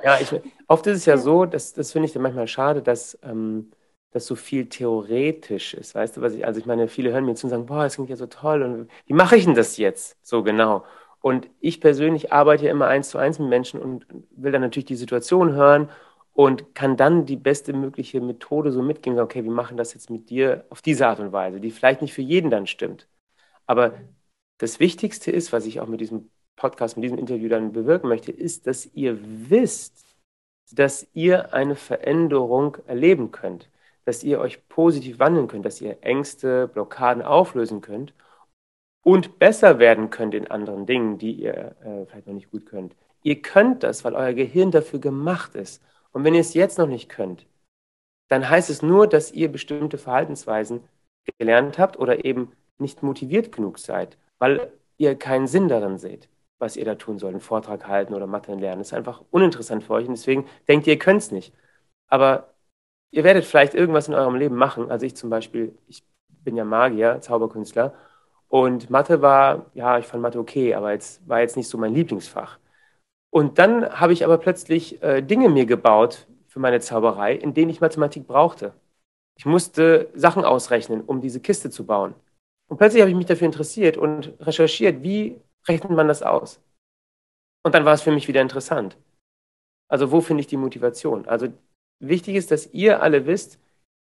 ja, 0.03 0.19
ich, 0.19 0.35
oft 0.67 0.87
ist 0.87 0.99
es 0.99 1.07
ja 1.07 1.17
so, 1.19 1.45
dass, 1.45 1.73
das 1.73 1.93
finde 1.93 2.07
ich 2.07 2.13
dann 2.13 2.23
manchmal 2.23 2.49
schade, 2.49 2.83
dass 2.83 3.19
ähm, 3.23 3.71
das 4.11 4.27
so 4.27 4.35
viel 4.35 4.69
theoretisch 4.69 5.75
ist. 5.75 5.95
Weißt 5.95 6.17
du, 6.17 6.21
was 6.21 6.35
ich, 6.35 6.45
also 6.47 6.59
ich 6.61 6.67
meine, 6.67 6.89
viele 6.89 7.13
hören 7.13 7.25
mir 7.25 7.35
zu 7.35 7.47
und 7.47 7.51
sagen, 7.51 7.67
boah, 7.67 7.85
das 7.85 7.95
klingt 7.95 8.11
ja 8.11 8.17
so 8.17 8.27
toll 8.27 8.63
und 8.63 8.91
wie 9.07 9.13
mache 9.13 9.37
ich 9.37 9.45
denn 9.45 9.55
das 9.55 9.77
jetzt? 9.77 10.17
So 10.23 10.43
genau. 10.43 10.85
Und 11.21 11.49
ich 11.61 11.81
persönlich 11.81 12.33
arbeite 12.33 12.65
ja 12.67 12.71
immer 12.71 12.87
eins 12.87 13.11
zu 13.11 13.19
eins 13.19 13.39
mit 13.39 13.49
Menschen 13.49 13.81
und 13.81 14.07
will 14.31 14.53
dann 14.53 14.63
natürlich 14.63 14.87
die 14.87 14.97
Situation 14.97 15.53
hören 15.53 15.91
und 16.33 16.75
kann 16.75 16.97
dann 16.97 17.27
die 17.27 17.37
beste 17.37 17.73
mögliche 17.73 18.21
Methode 18.21 18.73
so 18.73 18.83
mitgehen, 18.83 19.19
okay, 19.19 19.45
wir 19.45 19.51
machen 19.51 19.77
das 19.77 19.95
jetzt 19.95 20.11
mit 20.11 20.31
dir 20.31 20.65
auf 20.71 20.83
diese 20.83 21.07
Art 21.07 21.21
und 21.21 21.33
Weise, 21.33 21.61
die 21.61 21.71
vielleicht 21.71 22.03
nicht 22.03 22.15
für 22.15 22.23
jeden 22.23 22.51
dann 22.51 22.67
stimmt. 22.67 23.07
Aber 23.67 23.95
das 24.59 24.81
Wichtigste 24.81 25.31
ist, 25.31 25.53
was 25.53 25.67
ich 25.67 25.81
auch 25.81 25.87
mit 25.87 26.01
diesem 26.01 26.31
Podcast, 26.57 26.97
mit 26.97 27.05
diesem 27.05 27.19
Interview 27.19 27.49
dann 27.49 27.73
bewirken 27.73 28.09
möchte, 28.09 28.33
ist, 28.33 28.67
dass 28.67 28.87
ihr 28.95 29.19
wisst, 29.23 30.05
dass 30.73 31.07
ihr 31.15 31.53
eine 31.55 31.77
Veränderung 31.77 32.77
erleben 32.87 33.33
könnt, 33.33 33.69
dass 34.05 34.25
ihr 34.25 34.41
euch 34.41 34.67
positiv 34.69 35.19
wandeln 35.19 35.49
könnt, 35.49 35.65
dass 35.65 35.81
ihr 35.81 35.99
Ängste, 36.03 36.69
Blockaden 36.69 37.23
auflösen 37.23 37.81
könnt 37.81 38.15
und 39.03 39.39
besser 39.39 39.79
werden 39.79 40.11
könnt 40.11 40.35
in 40.35 40.51
anderen 40.51 40.87
Dingen, 40.87 41.19
die 41.19 41.33
ihr 41.33 41.77
äh, 41.83 42.07
vielleicht 42.07 42.27
noch 42.27 42.35
nicht 42.35 42.51
gut 42.51 42.67
könnt. 42.67 42.97
Ihr 43.23 43.43
könnt 43.43 43.83
das, 43.83 44.05
weil 44.05 44.15
euer 44.15 44.33
Gehirn 44.33 44.71
dafür 44.71 44.99
gemacht 44.99 45.55
ist. 45.55 45.83
Und 46.13 46.25
wenn 46.25 46.35
ihr 46.35 46.41
es 46.41 46.55
jetzt 46.55 46.79
noch 46.79 46.87
nicht 46.87 47.09
könnt, 47.09 47.47
dann 48.29 48.49
heißt 48.49 48.71
es 48.71 48.83
nur, 48.83 49.07
dass 49.07 49.33
ihr 49.33 49.51
bestimmte 49.51 49.99
Verhaltensweisen 49.99 50.83
gelernt 51.39 51.79
habt 51.79 51.99
oder 51.99 52.25
eben 52.25 52.53
nicht 52.79 53.03
motiviert 53.03 53.53
genug 53.53 53.79
seid, 53.79 54.17
weil 54.39 54.73
ihr 54.99 55.17
keinen 55.17 55.47
Sinn 55.47 55.69
darin 55.69 55.99
seht, 55.99 56.29
was 56.59 56.77
ihr 56.77 56.85
da 56.85 56.95
tun 56.95 57.19
sollt, 57.19 57.35
einen 57.35 57.41
Vortrag 57.41 57.87
halten 57.87 58.15
oder 58.15 58.27
Mathe 58.27 58.55
lernen. 58.55 58.81
Das 58.81 58.89
ist 58.89 58.95
einfach 58.95 59.23
uninteressant 59.31 59.85
für 59.85 59.95
euch 59.95 60.07
und 60.07 60.15
deswegen 60.15 60.47
denkt 60.69 60.87
ihr, 60.87 60.95
ihr 60.95 60.99
könnt 60.99 61.23
es 61.23 61.31
nicht. 61.31 61.55
Aber 62.09 62.50
ihr 63.11 63.25
werdet 63.25 63.45
vielleicht 63.45 63.75
irgendwas 63.75 64.09
in 64.09 64.15
eurem 64.15 64.37
Leben 64.37 64.57
machen. 64.57 64.91
Also 64.91 65.07
ich 65.07 65.17
zum 65.17 65.31
Beispiel, 65.31 65.77
ich 65.89 66.05
bin 66.29 66.57
ja 66.57 66.65
Magier, 66.65 67.21
Zauberkünstler 67.21 67.95
und 68.49 68.91
Mathe 68.91 69.23
war, 69.23 69.67
ja, 69.75 69.99
ich 69.99 70.07
fand 70.07 70.23
Mathe 70.23 70.39
okay, 70.39 70.75
aber 70.75 70.93
jetzt 70.93 71.27
war 71.29 71.41
jetzt 71.41 71.57
nicht 71.57 71.69
so 71.69 71.79
mein 71.79 71.95
Lieblingsfach. 71.95 72.59
Und 73.31 73.59
dann 73.59 74.01
habe 74.01 74.13
ich 74.13 74.25
aber 74.25 74.39
plötzlich 74.39 75.03
äh, 75.03 75.23
Dinge 75.23 75.49
mir 75.49 75.67
gebaut 75.67 76.27
für 76.49 76.61
meine 76.61 76.81
Zauberei, 76.81 77.35
in 77.35 77.55
denen 77.55 77.71
ich 77.71 77.81
Mathematik 77.81 78.27
brauchte. 78.27 78.75
Ich 79.37 79.47
musste 79.47 80.11
Sachen 80.15 80.45
ausrechnen, 80.45 81.03
um 81.03 81.21
diese 81.21 81.41
Kiste 81.41 81.71
zu 81.71 81.87
bauen. 81.87 82.15
Und 82.69 82.79
plötzlich 82.79 83.03
habe 83.03 83.11
ich 83.11 83.17
mich 83.17 83.27
dafür 83.27 83.47
interessiert 83.47 83.97
und 83.97 84.35
recherchiert, 84.41 85.03
wie 85.03 85.41
rechnet 85.69 85.93
man 85.93 86.09
das 86.09 86.23
aus? 86.23 86.61
Und 87.63 87.75
dann 87.75 87.85
war 87.85 87.95
es 87.95 88.03
für 88.03 88.13
mich 88.13 88.29
wieder 88.29 88.41
interessant. 88.43 88.97
Also 89.89 90.13
wo 90.13 90.21
finde 90.21 90.41
ich 90.43 90.47
die 90.47 90.57
Motivation? 90.57 91.27
Also 91.27 91.49
wichtig 92.01 92.37
ist, 92.37 92.51
dass 92.51 92.73
ihr 92.73 93.03
alle 93.03 93.27
wisst, 93.27 93.59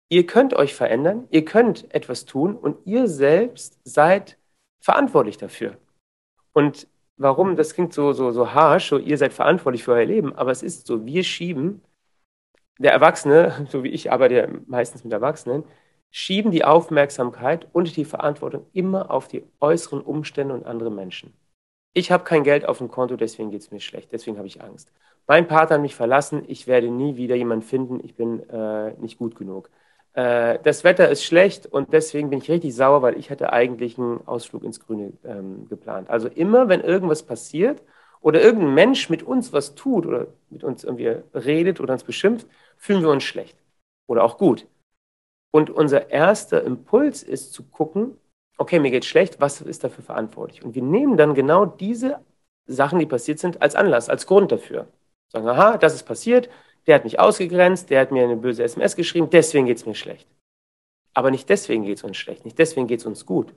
ihr 0.10 0.25
könnt 0.25 0.54
euch 0.54 0.74
verändern, 0.74 1.27
ihr 1.32 1.46
könnt 1.46 1.94
etwas 1.94 2.25
tun 2.25 2.56
und 2.56 2.86
ihr 2.86 3.08
selbst 3.08 3.80
seid 3.84 4.38
verantwortlich 4.80 5.38
dafür. 5.38 5.77
Und 6.54 6.88
warum, 7.18 7.56
das 7.56 7.74
klingt 7.74 7.94
so, 7.94 8.13
so, 8.13 8.32
so 8.32 8.54
harsh, 8.54 8.89
so 8.89 8.98
ihr 8.98 9.18
seid 9.18 9.34
verantwortlich 9.34 9.84
für 9.84 9.94
euer 9.94 10.06
Leben, 10.06 10.36
aber 10.36 10.51
es 10.51 10.63
ist 10.63 10.88
so, 10.88 11.06
wir 11.06 11.24
schieben, 11.24 11.82
der 12.77 12.92
Erwachsene, 12.92 13.68
so 13.70 13.84
wie 13.84 13.89
ich 13.89 14.12
arbeite 14.12 14.62
meistens 14.68 15.04
mit 15.04 15.13
Erwachsenen, 15.13 15.63
schieben 16.12 16.51
die 16.51 16.63
Aufmerksamkeit 16.63 17.68
und 17.74 17.98
die 17.98 18.06
Verantwortung 18.06 18.68
immer 18.74 19.12
auf 19.12 19.27
die 19.27 19.44
äußeren 19.60 20.01
Umstände 20.01 20.54
und 20.54 20.65
andere 20.65 20.92
Menschen. 20.92 21.34
Ich 21.94 22.12
habe 22.12 22.24
kein 22.24 22.44
Geld 22.44 22.65
auf 22.65 22.77
dem 22.77 22.89
Konto, 22.89 23.15
deswegen 23.15 23.51
geht 23.51 23.62
es 23.62 23.72
mir 23.72 23.80
schlecht, 23.80 24.12
deswegen 24.12 24.38
habe 24.38 24.48
ich 24.48 24.62
Angst. 24.62 24.92
Mein 25.27 25.48
Partner 25.48 25.75
hat 25.75 25.82
mich 25.82 25.96
verlassen, 25.96 26.44
ich 26.48 26.67
werde 26.67 26.89
nie 26.89 27.15
wieder 27.17 27.36
jemanden 27.36 27.65
finden, 27.65 28.00
ich 28.03 28.15
bin 28.15 28.48
äh, 28.50 28.94
nicht 29.00 29.17
gut 29.17 29.36
genug. 29.36 29.70
Äh, 30.13 30.60
das 30.63 30.84
Wetter 30.84 31.10
ist 31.10 31.24
schlecht 31.24 31.65
und 31.65 31.94
deswegen 31.94 32.29
bin 32.29 32.39
ich 32.39 32.50
richtig 32.50 32.75
sauer, 32.75 33.01
weil 33.01 33.17
ich 33.17 33.32
hatte 33.32 33.51
eigentlich 33.51 33.98
einen 33.98 34.25
Ausflug 34.27 34.63
ins 34.63 34.79
Grüne 34.79 35.13
ähm, 35.25 35.67
geplant. 35.67 36.10
Also 36.10 36.27
immer, 36.27 36.70
wenn 36.70 36.82
irgendwas 36.82 37.24
passiert 37.24 37.82
oder 38.22 38.41
irgendein 38.41 38.74
Mensch 38.75 39.10
mit 39.10 39.24
uns 39.24 39.51
was 39.51 39.75
tut 39.75 40.05
oder 40.05 40.27
mit 40.50 40.63
uns 40.63 40.84
irgendwie 40.84 41.15
redet 41.34 41.79
oder 41.82 41.94
uns 41.94 42.03
beschimpft, 42.03 42.48
fühlen 42.77 43.01
wir 43.01 43.10
uns 43.10 43.24
schlecht 43.24 43.58
oder 44.08 44.24
auch 44.24 44.38
gut. 44.38 44.67
Und 45.51 45.70
unser 45.70 46.12
erster 46.12 46.63
Impuls 46.63 47.24
ist 47.24 47.53
zu 47.53 47.63
gucken, 47.63 48.17
okay, 48.58 48.79
mir 48.79 48.91
geht 48.91 49.05
schlecht, 49.05 49.39
was 49.41 49.62
ist 49.62 49.84
dafür 49.84 50.03
verantwortlich? 50.03 50.63
Und 50.63 50.75
wir 50.75 50.84
nehmen 50.84 51.17
dann 51.17 51.34
genau 51.34 51.65
diese 51.65 52.20
Sachen, 52.67 53.00
die 53.00 53.05
passiert 53.05 53.39
sind, 53.39 53.62
als 53.62 53.75
Anlass, 53.75 54.10
als 54.10 54.27
Grund 54.27 54.51
dafür. 54.51 54.88
Sagen, 55.36 55.50
aha, 55.50 55.77
das 55.77 55.94
ist 55.94 56.04
passiert, 56.04 56.50
der 56.88 56.96
hat 56.96 57.04
mich 57.04 57.20
ausgegrenzt, 57.20 57.89
der 57.89 58.01
hat 58.01 58.12
mir 58.12 58.24
eine 58.24 58.38
böse 58.38 58.63
SMS 58.63 58.96
geschrieben, 58.96 59.30
deswegen 59.30 59.65
geht 59.65 59.77
es 59.77 59.86
mir 59.86 59.96
schlecht. 59.96 60.27
Aber 61.13 61.30
nicht 61.30 61.50
deswegen 61.50 61.84
geht 61.84 61.98
es 61.98 62.04
uns 62.04 62.18
schlecht, 62.18 62.46
nicht 62.46 62.58
deswegen 62.58 62.88
geht 62.88 63.01
es 63.01 63.06
uns 63.06 63.25
gut, 63.25 63.54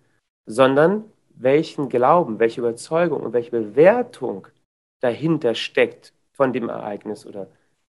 sondern 0.46 1.04
welchen 1.30 1.88
Glauben, 1.88 2.40
welche 2.40 2.60
Überzeugung 2.60 3.22
und 3.22 3.32
welche 3.32 3.52
Bewertung 3.52 4.48
dahinter 5.00 5.54
steckt 5.54 6.12
von 6.32 6.52
dem 6.52 6.68
Ereignis 6.68 7.26
oder 7.26 7.48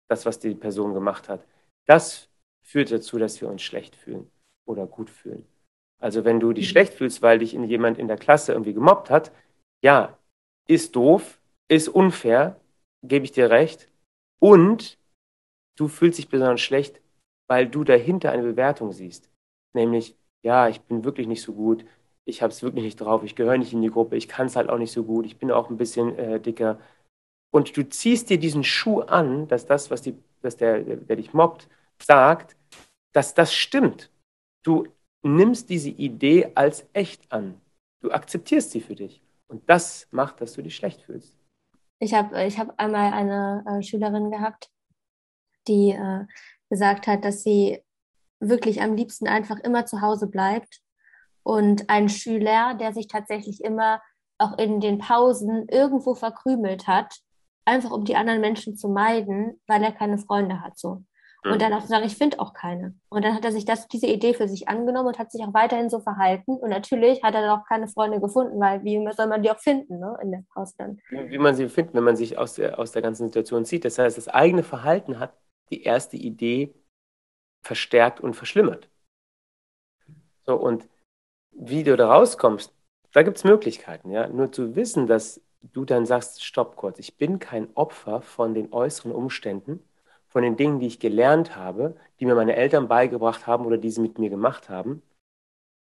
das, 0.08 0.26
was 0.26 0.38
die 0.38 0.54
Person 0.54 0.94
gemacht 0.94 1.28
hat. 1.28 1.44
Das 1.86 2.28
führt 2.62 2.92
dazu, 2.92 3.18
dass 3.18 3.40
wir 3.40 3.48
uns 3.48 3.62
schlecht 3.62 3.96
fühlen 3.96 4.30
oder 4.64 4.86
gut 4.86 5.10
fühlen. 5.10 5.44
Also 5.98 6.24
wenn 6.24 6.38
du 6.38 6.52
dich 6.52 6.68
schlecht 6.68 6.94
fühlst, 6.94 7.22
weil 7.22 7.40
dich 7.40 7.52
jemand 7.52 7.98
in 7.98 8.08
der 8.08 8.16
Klasse 8.16 8.52
irgendwie 8.52 8.74
gemobbt 8.74 9.10
hat, 9.10 9.32
ja, 9.82 10.16
ist 10.68 10.94
doof, 10.94 11.40
ist 11.68 11.88
unfair, 11.88 12.60
gebe 13.02 13.24
ich 13.24 13.32
dir 13.32 13.50
recht. 13.50 13.88
Und 14.40 14.98
du 15.76 15.88
fühlst 15.88 16.18
dich 16.18 16.28
besonders 16.28 16.60
schlecht, 16.60 17.00
weil 17.48 17.68
du 17.68 17.84
dahinter 17.84 18.32
eine 18.32 18.42
Bewertung 18.42 18.92
siehst. 18.92 19.30
Nämlich, 19.74 20.16
ja, 20.42 20.68
ich 20.68 20.80
bin 20.82 21.04
wirklich 21.04 21.26
nicht 21.26 21.42
so 21.42 21.52
gut, 21.52 21.84
ich 22.24 22.42
habe 22.42 22.52
es 22.52 22.62
wirklich 22.62 22.84
nicht 22.84 23.00
drauf, 23.00 23.24
ich 23.24 23.34
gehöre 23.34 23.58
nicht 23.58 23.72
in 23.72 23.82
die 23.82 23.90
Gruppe, 23.90 24.16
ich 24.16 24.28
kann 24.28 24.46
es 24.46 24.56
halt 24.56 24.68
auch 24.68 24.78
nicht 24.78 24.92
so 24.92 25.04
gut, 25.04 25.26
ich 25.26 25.38
bin 25.38 25.50
auch 25.50 25.70
ein 25.70 25.76
bisschen 25.76 26.16
äh, 26.18 26.40
dicker. 26.40 26.78
Und 27.52 27.76
du 27.76 27.88
ziehst 27.88 28.30
dir 28.30 28.38
diesen 28.38 28.64
Schuh 28.64 29.00
an, 29.00 29.48
dass 29.48 29.66
das, 29.66 29.90
was 29.90 30.02
die, 30.02 30.16
dass 30.40 30.56
der, 30.56 30.80
der, 30.80 31.16
dich 31.16 31.34
mobbt, 31.34 31.68
sagt, 32.00 32.56
dass 33.12 33.34
das 33.34 33.52
stimmt. 33.52 34.10
Du 34.64 34.88
nimmst 35.22 35.68
diese 35.68 35.90
Idee 35.90 36.52
als 36.54 36.86
echt 36.92 37.30
an. 37.30 37.60
Du 38.00 38.10
akzeptierst 38.10 38.70
sie 38.70 38.80
für 38.80 38.94
dich. 38.94 39.22
Und 39.48 39.68
das 39.68 40.08
macht, 40.10 40.40
dass 40.40 40.54
du 40.54 40.62
dich 40.62 40.74
schlecht 40.74 41.02
fühlst. 41.02 41.36
Ich 42.02 42.14
habe 42.14 42.42
ich 42.42 42.58
hab 42.58 42.80
einmal 42.80 43.12
eine 43.12 43.64
äh, 43.64 43.80
Schülerin 43.80 44.32
gehabt, 44.32 44.68
die 45.68 45.92
äh, 45.92 46.26
gesagt 46.68 47.06
hat, 47.06 47.24
dass 47.24 47.44
sie 47.44 47.80
wirklich 48.40 48.82
am 48.82 48.96
liebsten 48.96 49.28
einfach 49.28 49.60
immer 49.60 49.86
zu 49.86 50.00
Hause 50.00 50.26
bleibt. 50.26 50.80
Und 51.44 51.88
ein 51.90 52.08
Schüler, 52.08 52.74
der 52.74 52.92
sich 52.92 53.06
tatsächlich 53.06 53.62
immer 53.62 54.02
auch 54.38 54.58
in 54.58 54.80
den 54.80 54.98
Pausen 54.98 55.68
irgendwo 55.68 56.16
verkrümelt 56.16 56.88
hat, 56.88 57.20
einfach 57.64 57.92
um 57.92 58.04
die 58.04 58.16
anderen 58.16 58.40
Menschen 58.40 58.76
zu 58.76 58.88
meiden, 58.88 59.60
weil 59.68 59.84
er 59.84 59.92
keine 59.92 60.18
Freunde 60.18 60.60
hat. 60.60 60.76
So. 60.80 61.04
Und 61.44 61.60
dann 61.60 61.72
auch 61.72 61.82
zu 61.82 61.88
sagen, 61.88 62.06
ich 62.06 62.16
finde 62.16 62.38
auch 62.38 62.54
keine. 62.54 62.94
Und 63.08 63.24
dann 63.24 63.34
hat 63.34 63.44
er 63.44 63.50
sich 63.50 63.64
das, 63.64 63.88
diese 63.88 64.06
Idee 64.06 64.32
für 64.32 64.46
sich 64.46 64.68
angenommen 64.68 65.08
und 65.08 65.18
hat 65.18 65.32
sich 65.32 65.42
auch 65.42 65.52
weiterhin 65.52 65.90
so 65.90 65.98
verhalten. 65.98 66.52
Und 66.52 66.70
natürlich 66.70 67.22
hat 67.24 67.34
er 67.34 67.40
dann 67.42 67.58
auch 67.58 67.66
keine 67.66 67.88
Freunde 67.88 68.20
gefunden, 68.20 68.60
weil 68.60 68.84
wie 68.84 69.04
soll 69.12 69.26
man 69.26 69.42
die 69.42 69.50
auch 69.50 69.58
finden 69.58 69.98
ne, 69.98 70.16
in 70.22 70.30
der 70.30 70.44
Haus 70.54 70.76
dann? 70.76 71.00
Wie 71.10 71.38
man 71.38 71.56
sie 71.56 71.68
findet, 71.68 71.94
wenn 71.94 72.04
man 72.04 72.14
sich 72.14 72.38
aus 72.38 72.54
der, 72.54 72.78
aus 72.78 72.92
der 72.92 73.02
ganzen 73.02 73.26
Situation 73.26 73.64
zieht. 73.64 73.84
Das 73.84 73.98
heißt, 73.98 74.16
das 74.16 74.28
eigene 74.28 74.62
Verhalten 74.62 75.18
hat 75.18 75.36
die 75.70 75.82
erste 75.82 76.16
Idee 76.16 76.74
verstärkt 77.62 78.20
und 78.20 78.34
verschlimmert. 78.34 78.88
So, 80.46 80.54
und 80.56 80.88
wie 81.50 81.82
du 81.82 81.96
da 81.96 82.12
rauskommst, 82.12 82.72
da 83.12 83.22
gibt 83.22 83.36
es 83.36 83.44
Möglichkeiten, 83.44 84.10
ja. 84.10 84.28
Nur 84.28 84.52
zu 84.52 84.76
wissen, 84.76 85.06
dass 85.06 85.40
du 85.60 85.84
dann 85.84 86.06
sagst, 86.06 86.44
stopp 86.44 86.76
kurz, 86.76 86.98
ich 86.98 87.16
bin 87.16 87.38
kein 87.38 87.68
Opfer 87.76 88.22
von 88.22 88.54
den 88.54 88.72
äußeren 88.72 89.12
Umständen, 89.12 89.82
von 90.32 90.42
den 90.42 90.56
Dingen, 90.56 90.80
die 90.80 90.86
ich 90.86 90.98
gelernt 90.98 91.56
habe, 91.56 91.94
die 92.18 92.26
mir 92.26 92.34
meine 92.34 92.56
Eltern 92.56 92.88
beigebracht 92.88 93.46
haben 93.46 93.66
oder 93.66 93.76
die 93.78 93.90
sie 93.90 94.00
mit 94.00 94.18
mir 94.18 94.30
gemacht 94.30 94.70
haben. 94.70 95.02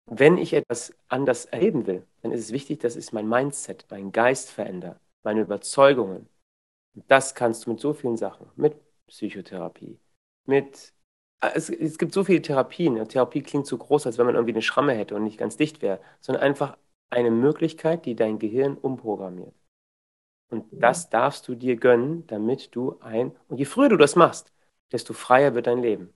Wenn 0.06 0.38
ich 0.38 0.54
etwas 0.54 0.94
anders 1.08 1.44
erleben 1.46 1.86
will, 1.86 2.06
dann 2.22 2.32
ist 2.32 2.40
es 2.40 2.52
wichtig, 2.52 2.80
dass 2.80 2.96
ich 2.96 3.12
mein 3.12 3.28
Mindset, 3.28 3.86
meinen 3.90 4.12
Geist 4.12 4.50
verändere, 4.50 5.00
meine 5.22 5.42
Überzeugungen. 5.42 6.28
Und 6.94 7.10
das 7.10 7.34
kannst 7.34 7.66
du 7.66 7.70
mit 7.70 7.80
so 7.80 7.92
vielen 7.94 8.16
Sachen, 8.16 8.46
mit 8.56 8.76
Psychotherapie, 9.08 9.98
mit 10.46 10.94
es, 11.40 11.70
es, 11.70 11.98
gibt 11.98 12.12
so 12.14 12.24
viele 12.24 12.42
Therapien. 12.42 13.06
Therapie 13.08 13.42
klingt 13.42 13.66
so 13.66 13.78
groß, 13.78 14.06
als 14.06 14.18
wenn 14.18 14.26
man 14.26 14.34
irgendwie 14.34 14.54
eine 14.54 14.62
Schramme 14.62 14.94
hätte 14.94 15.14
und 15.14 15.24
nicht 15.24 15.38
ganz 15.38 15.56
dicht 15.56 15.82
wäre, 15.82 16.00
sondern 16.20 16.42
einfach 16.42 16.76
eine 17.10 17.30
Möglichkeit, 17.30 18.06
die 18.06 18.16
dein 18.16 18.38
Gehirn 18.38 18.76
umprogrammiert. 18.76 19.54
Und 20.50 20.66
das 20.72 21.10
darfst 21.10 21.46
du 21.48 21.54
dir 21.54 21.76
gönnen, 21.76 22.26
damit 22.26 22.74
du 22.74 22.98
ein, 23.00 23.32
und 23.48 23.58
je 23.58 23.64
früher 23.64 23.88
du 23.88 23.96
das 23.96 24.16
machst, 24.16 24.52
desto 24.92 25.12
freier 25.12 25.54
wird 25.54 25.66
dein 25.66 25.82
Leben. 25.82 26.12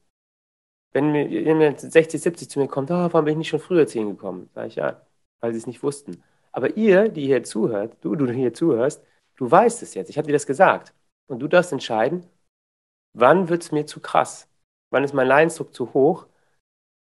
Wenn 0.92 1.12
mir 1.12 1.26
jemand 1.26 1.80
60, 1.80 2.20
70 2.20 2.50
zu 2.50 2.58
mir 2.60 2.68
kommt, 2.68 2.90
oh, 2.90 2.94
warum 2.94 3.24
bin 3.24 3.32
ich 3.32 3.38
nicht 3.38 3.48
schon 3.48 3.60
früher 3.60 3.86
zu 3.86 3.98
Ihnen 3.98 4.10
gekommen? 4.10 4.50
Sag 4.54 4.66
ich 4.66 4.76
ja, 4.76 5.06
weil 5.40 5.52
Sie 5.52 5.58
es 5.58 5.66
nicht 5.66 5.82
wussten. 5.82 6.22
Aber 6.52 6.76
ihr, 6.76 7.08
die 7.08 7.26
hier 7.26 7.42
zuhört, 7.44 7.96
du, 8.02 8.14
du 8.14 8.30
hier 8.30 8.52
zuhörst, 8.52 9.02
du 9.36 9.50
weißt 9.50 9.82
es 9.82 9.94
jetzt. 9.94 10.10
Ich 10.10 10.18
habe 10.18 10.26
dir 10.26 10.34
das 10.34 10.46
gesagt. 10.46 10.94
Und 11.28 11.40
du 11.40 11.48
darfst 11.48 11.72
entscheiden, 11.72 12.26
wann 13.14 13.48
wird 13.48 13.62
es 13.62 13.72
mir 13.72 13.86
zu 13.86 14.00
krass? 14.00 14.48
Wann 14.90 15.04
ist 15.04 15.14
mein 15.14 15.26
Leidensdruck 15.26 15.74
zu 15.74 15.94
hoch, 15.94 16.26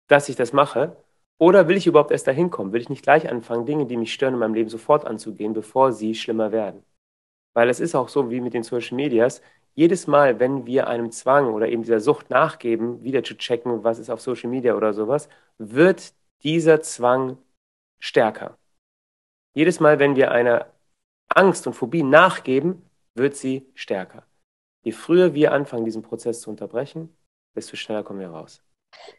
dass 0.08 0.30
ich 0.30 0.36
das 0.36 0.54
mache? 0.54 0.98
Oder 1.40 1.68
will 1.68 1.78
ich 1.78 1.88
überhaupt 1.88 2.12
erst 2.12 2.28
dahin 2.28 2.50
kommen? 2.50 2.74
Will 2.74 2.82
ich 2.82 2.90
nicht 2.90 3.04
gleich 3.04 3.30
anfangen, 3.30 3.66
Dinge, 3.66 3.86
die 3.86 3.98
mich 3.98 4.14
stören 4.14 4.34
in 4.34 4.40
meinem 4.40 4.54
Leben 4.56 4.70
sofort 4.70 5.06
anzugehen, 5.06 5.54
bevor 5.54 5.94
sie 5.94 6.16
schlimmer 6.16 6.52
werden? 6.52 6.84
Weil 7.58 7.72
es 7.72 7.80
ist 7.80 7.96
auch 7.96 8.08
so 8.08 8.30
wie 8.30 8.40
mit 8.40 8.54
den 8.54 8.62
Social 8.62 8.96
Medias. 8.96 9.42
Jedes 9.74 10.06
Mal, 10.06 10.40
wenn 10.40 10.68
wir 10.68 10.86
einem 10.86 11.12
Zwang 11.12 11.52
oder 11.56 11.68
eben 11.68 11.82
dieser 11.82 12.00
Sucht 12.00 12.30
nachgeben, 12.30 13.02
wieder 13.02 13.24
zu 13.24 13.36
checken, 13.36 13.84
was 13.84 13.98
ist 13.98 14.12
auf 14.12 14.22
Social 14.22 14.52
Media 14.52 14.76
oder 14.76 14.94
sowas, 14.94 15.28
wird 15.58 16.14
dieser 16.44 16.84
Zwang 16.84 17.40
stärker. 17.98 18.60
Jedes 19.56 19.80
Mal, 19.80 19.98
wenn 19.98 20.16
wir 20.16 20.30
einer 20.30 20.68
Angst 21.30 21.66
und 21.66 21.74
Phobie 21.74 22.04
nachgeben, 22.04 22.88
wird 23.16 23.36
sie 23.36 23.68
stärker. 23.74 24.28
Je 24.84 24.92
früher 24.92 25.34
wir 25.34 25.52
anfangen, 25.52 25.86
diesen 25.86 26.04
Prozess 26.04 26.42
zu 26.42 26.52
unterbrechen, 26.52 27.18
desto 27.56 27.76
schneller 27.76 28.04
kommen 28.04 28.20
wir 28.20 28.30
raus. 28.30 28.64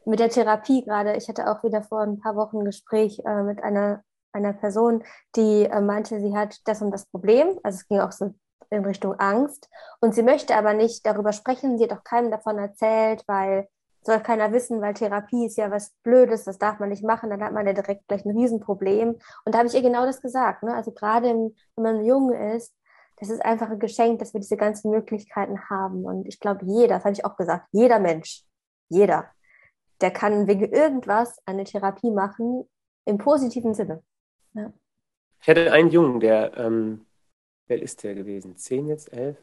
Mit 0.05 0.21
der 0.21 0.31
Therapie 0.31 0.85
gerade, 0.85 1.17
ich 1.17 1.29
hatte 1.29 1.51
auch 1.51 1.65
wieder 1.65 1.83
vor 1.83 2.03
ein 2.03 2.21
paar 2.21 2.37
Wochen 2.37 2.59
ein 2.59 2.67
Gespräch 2.67 3.19
äh, 3.25 3.43
mit 3.43 3.61
einer 3.65 4.05
einer 4.33 4.53
Person, 4.53 5.05
die 5.37 5.65
äh, 5.65 5.81
meinte, 5.81 6.21
sie 6.21 6.37
hat 6.37 6.59
das 6.65 6.83
und 6.83 6.91
das 6.91 7.07
Problem. 7.07 7.59
Also 7.63 7.77
es 7.77 7.89
ging 7.89 8.01
auch 8.01 8.13
so 8.13 8.35
in 8.71 8.85
Richtung 8.85 9.15
Angst. 9.15 9.69
Und 10.01 10.15
sie 10.15 10.23
möchte 10.23 10.55
aber 10.57 10.75
nicht 10.75 11.07
darüber 11.07 11.33
sprechen. 11.33 11.79
Sie 11.79 11.85
hat 11.85 11.93
auch 11.93 12.05
keinem 12.05 12.31
davon 12.31 12.59
erzählt, 12.59 13.25
weil 13.27 13.69
soll 14.03 14.21
keiner 14.21 14.53
wissen, 14.53 14.81
weil 14.81 14.95
Therapie 14.95 15.47
ist 15.47 15.59
ja 15.59 15.71
was 15.71 15.93
Blödes, 16.03 16.45
das 16.45 16.59
darf 16.59 16.79
man 16.79 16.89
nicht 16.89 17.05
machen, 17.05 17.31
dann 17.31 17.43
hat 17.43 17.53
man 17.53 17.67
ja 17.67 17.73
direkt 17.73 18.09
gleich 18.09 18.25
ein 18.25 18.37
Riesenproblem. 18.37 19.11
Und 19.45 19.55
da 19.55 19.59
habe 19.59 19.69
ich 19.69 19.75
ihr 19.75 19.83
genau 19.83 20.07
das 20.07 20.23
gesagt. 20.23 20.63
Ne? 20.63 20.75
Also 20.75 20.93
gerade 20.93 21.29
wenn 21.29 21.55
man 21.77 22.05
jung 22.05 22.33
ist, 22.33 22.75
das 23.17 23.31
ist 23.31 23.45
einfach 23.45 23.69
ein 23.71 23.81
Geschenk, 23.81 24.21
dass 24.21 24.33
wir 24.33 24.41
diese 24.41 24.57
ganzen 24.57 24.91
Möglichkeiten 24.91 25.69
haben. 25.69 26.05
Und 26.05 26.27
ich 26.27 26.39
glaube, 26.39 26.65
jeder, 26.65 26.97
das 26.97 27.05
habe 27.05 27.13
ich 27.13 27.25
auch 27.25 27.37
gesagt, 27.37 27.67
jeder 27.73 27.99
Mensch, 27.99 28.45
jeder, 28.89 29.27
der 30.01 30.13
kann 30.13 30.47
wegen 30.47 30.73
irgendwas 30.73 31.37
eine 31.45 31.65
Therapie 31.65 32.13
machen 32.13 32.69
im 33.05 33.19
positiven 33.19 33.75
Sinne. 33.75 34.03
Ja. 34.55 34.73
Ich 35.41 35.49
hatte 35.49 35.73
einen 35.73 35.91
Jungen, 35.91 36.21
der, 36.21 36.57
ähm, 36.57 37.07
wer 37.67 37.81
ist 37.83 38.03
der 38.03 38.15
gewesen? 38.15 38.57
Zehn 38.57 38.89
jetzt, 38.89 39.13
elf? 39.13 39.39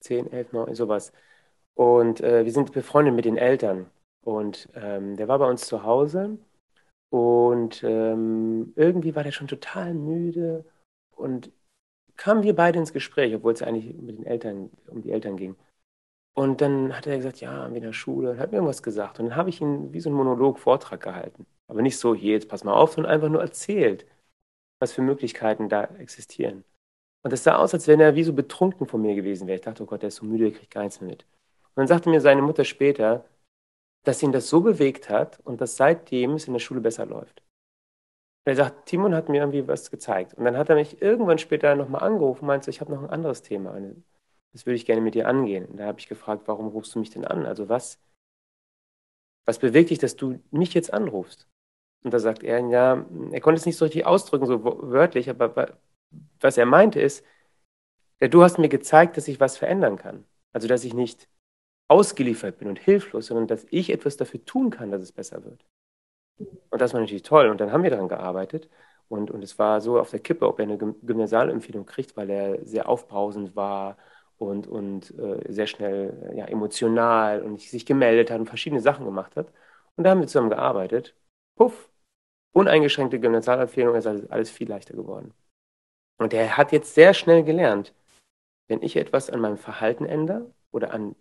Zehn, 0.00 0.30
elf, 0.32 0.52
neun, 0.52 0.74
sowas. 0.74 1.12
Und 1.74 2.20
äh, 2.20 2.44
wir 2.44 2.52
sind 2.52 2.72
befreundet 2.72 3.14
mit 3.14 3.24
den 3.24 3.36
Eltern. 3.36 3.90
Und 4.22 4.68
ähm, 4.74 5.16
der 5.16 5.28
war 5.28 5.38
bei 5.38 5.48
uns 5.48 5.66
zu 5.66 5.84
Hause 5.84 6.38
und 7.10 7.82
ähm, 7.84 8.72
irgendwie 8.76 9.14
war 9.14 9.24
der 9.24 9.32
schon 9.32 9.48
total 9.48 9.94
müde 9.94 10.64
und 11.12 11.52
kamen 12.16 12.42
wir 12.42 12.56
beide 12.56 12.78
ins 12.80 12.92
Gespräch, 12.92 13.34
obwohl 13.34 13.52
es 13.54 13.62
eigentlich 13.62 13.94
mit 13.96 14.18
den 14.18 14.26
Eltern, 14.26 14.70
um 14.88 15.02
die 15.02 15.12
Eltern 15.12 15.36
ging. 15.36 15.56
Und 16.34 16.60
dann 16.60 16.96
hat 16.96 17.06
er 17.06 17.16
gesagt, 17.18 17.40
ja, 17.40 17.66
in 17.66 17.82
der 17.82 17.92
Schule, 17.94 18.32
und 18.32 18.40
hat 18.40 18.52
mir 18.52 18.58
irgendwas 18.58 18.82
gesagt. 18.82 19.20
Und 19.20 19.26
dann 19.30 19.36
habe 19.36 19.50
ich 19.50 19.60
ihn 19.60 19.92
wie 19.92 20.00
so 20.00 20.10
einen 20.10 20.18
Monolog-Vortrag 20.18 21.02
gehalten. 21.02 21.46
Aber 21.68 21.82
nicht 21.82 21.98
so, 21.98 22.14
hier, 22.14 22.34
jetzt 22.34 22.48
pass 22.48 22.64
mal 22.64 22.74
auf, 22.74 22.92
sondern 22.92 23.12
einfach 23.12 23.28
nur 23.28 23.40
erzählt, 23.42 24.06
was 24.80 24.92
für 24.92 25.02
Möglichkeiten 25.02 25.68
da 25.68 25.84
existieren. 25.98 26.64
Und 27.22 27.32
es 27.32 27.42
sah 27.42 27.56
aus, 27.56 27.74
als 27.74 27.88
wenn 27.88 28.00
er 28.00 28.14
wie 28.14 28.22
so 28.22 28.32
betrunken 28.32 28.86
von 28.86 29.02
mir 29.02 29.14
gewesen 29.14 29.46
wäre. 29.46 29.56
Ich 29.56 29.64
dachte, 29.64 29.82
oh 29.82 29.86
Gott, 29.86 30.02
der 30.02 30.08
ist 30.08 30.16
so 30.16 30.26
müde, 30.26 30.50
der 30.50 30.58
kriegt 30.58 30.70
gar 30.72 30.84
nichts 30.84 31.00
mehr 31.00 31.10
mit. 31.10 31.24
Und 31.24 31.76
dann 31.76 31.88
sagte 31.88 32.08
mir 32.08 32.20
seine 32.20 32.42
Mutter 32.42 32.64
später, 32.64 33.24
dass 34.04 34.22
ihn 34.22 34.32
das 34.32 34.48
so 34.48 34.60
bewegt 34.60 35.10
hat 35.10 35.40
und 35.40 35.60
dass 35.60 35.76
seitdem 35.76 36.34
es 36.34 36.46
in 36.46 36.52
der 36.52 36.60
Schule 36.60 36.80
besser 36.80 37.04
läuft. 37.04 37.42
Und 38.44 38.52
er 38.52 38.56
sagt, 38.56 38.86
Timon 38.86 39.14
hat 39.14 39.28
mir 39.28 39.38
irgendwie 39.38 39.66
was 39.66 39.90
gezeigt. 39.90 40.34
Und 40.34 40.44
dann 40.44 40.56
hat 40.56 40.68
er 40.68 40.76
mich 40.76 41.02
irgendwann 41.02 41.38
später 41.38 41.74
nochmal 41.74 42.04
angerufen 42.04 42.42
und 42.42 42.46
meinte, 42.46 42.70
ich 42.70 42.80
habe 42.80 42.92
noch 42.92 43.02
ein 43.02 43.10
anderes 43.10 43.42
Thema. 43.42 43.76
Das 44.52 44.64
würde 44.64 44.76
ich 44.76 44.86
gerne 44.86 45.00
mit 45.00 45.16
dir 45.16 45.26
angehen. 45.26 45.66
Und 45.66 45.78
da 45.78 45.86
habe 45.86 45.98
ich 45.98 46.06
gefragt, 46.06 46.42
warum 46.46 46.68
rufst 46.68 46.94
du 46.94 47.00
mich 47.00 47.10
denn 47.10 47.24
an? 47.24 47.44
Also 47.44 47.68
was, 47.68 47.98
was 49.44 49.58
bewegt 49.58 49.90
dich, 49.90 49.98
dass 49.98 50.14
du 50.14 50.38
mich 50.52 50.74
jetzt 50.74 50.94
anrufst? 50.94 51.48
Und 52.06 52.12
da 52.12 52.20
sagt 52.20 52.44
er, 52.44 52.60
ja, 52.68 53.04
er 53.32 53.40
konnte 53.40 53.58
es 53.58 53.66
nicht 53.66 53.76
so 53.76 53.84
richtig 53.84 54.06
ausdrücken, 54.06 54.46
so 54.46 54.64
wörtlich, 54.64 55.28
aber 55.28 55.76
was 56.40 56.56
er 56.56 56.66
meinte 56.66 57.00
ist, 57.00 57.24
ja, 58.20 58.28
du 58.28 58.42
hast 58.44 58.58
mir 58.58 58.68
gezeigt, 58.68 59.16
dass 59.16 59.28
ich 59.28 59.40
was 59.40 59.58
verändern 59.58 59.96
kann. 59.96 60.24
Also, 60.52 60.68
dass 60.68 60.84
ich 60.84 60.94
nicht 60.94 61.28
ausgeliefert 61.88 62.58
bin 62.58 62.68
und 62.68 62.78
hilflos, 62.78 63.26
sondern 63.26 63.48
dass 63.48 63.66
ich 63.70 63.90
etwas 63.90 64.16
dafür 64.16 64.44
tun 64.44 64.70
kann, 64.70 64.92
dass 64.92 65.02
es 65.02 65.12
besser 65.12 65.44
wird. 65.44 65.64
Und 66.70 66.80
das 66.80 66.92
war 66.94 67.00
natürlich 67.00 67.22
toll. 67.24 67.48
Und 67.48 67.60
dann 67.60 67.72
haben 67.72 67.82
wir 67.82 67.90
daran 67.90 68.08
gearbeitet. 68.08 68.68
Und, 69.08 69.30
und 69.32 69.42
es 69.42 69.58
war 69.58 69.80
so 69.80 69.98
auf 70.00 70.10
der 70.10 70.20
Kippe, 70.20 70.46
ob 70.46 70.58
er 70.60 70.64
eine 70.64 70.78
Gymnasialempfehlung 70.78 71.86
kriegt, 71.86 72.16
weil 72.16 72.30
er 72.30 72.64
sehr 72.64 72.88
aufbrausend 72.88 73.56
war 73.56 73.96
und, 74.38 74.68
und 74.68 75.12
äh, 75.18 75.52
sehr 75.52 75.66
schnell 75.66 76.32
ja, 76.36 76.46
emotional 76.46 77.42
und 77.42 77.60
sich 77.60 77.86
gemeldet 77.86 78.30
hat 78.30 78.38
und 78.40 78.46
verschiedene 78.46 78.80
Sachen 78.80 79.04
gemacht 79.04 79.36
hat. 79.36 79.52
Und 79.96 80.04
da 80.04 80.10
haben 80.10 80.20
wir 80.20 80.26
zusammen 80.28 80.50
gearbeitet. 80.50 81.16
Puff, 81.56 81.88
uneingeschränkte 82.56 83.20
Gymnasialempfehlung, 83.20 83.94
ist 83.94 84.06
alles, 84.06 84.30
alles 84.30 84.50
viel 84.50 84.68
leichter 84.68 84.94
geworden. 84.94 85.34
Und 86.18 86.32
er 86.32 86.56
hat 86.56 86.72
jetzt 86.72 86.94
sehr 86.94 87.12
schnell 87.12 87.44
gelernt, 87.44 87.94
wenn 88.68 88.82
ich 88.82 88.96
etwas 88.96 89.28
an 89.28 89.40
meinem 89.40 89.58
Verhalten 89.58 90.06
ändere 90.06 90.50
oder 90.72 90.92
an, 90.92 91.14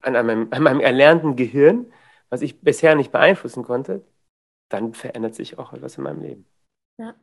an, 0.00 0.12
meinem, 0.26 0.48
an 0.50 0.62
meinem 0.62 0.80
erlernten 0.80 1.36
Gehirn, 1.36 1.92
was 2.30 2.42
ich 2.42 2.60
bisher 2.60 2.96
nicht 2.96 3.12
beeinflussen 3.12 3.62
konnte, 3.62 4.04
dann 4.68 4.92
verändert 4.92 5.36
sich 5.36 5.58
auch 5.58 5.72
etwas 5.72 5.96
in 5.98 6.04
meinem 6.04 6.20
Leben. 6.20 6.46
Ja. 6.98 7.14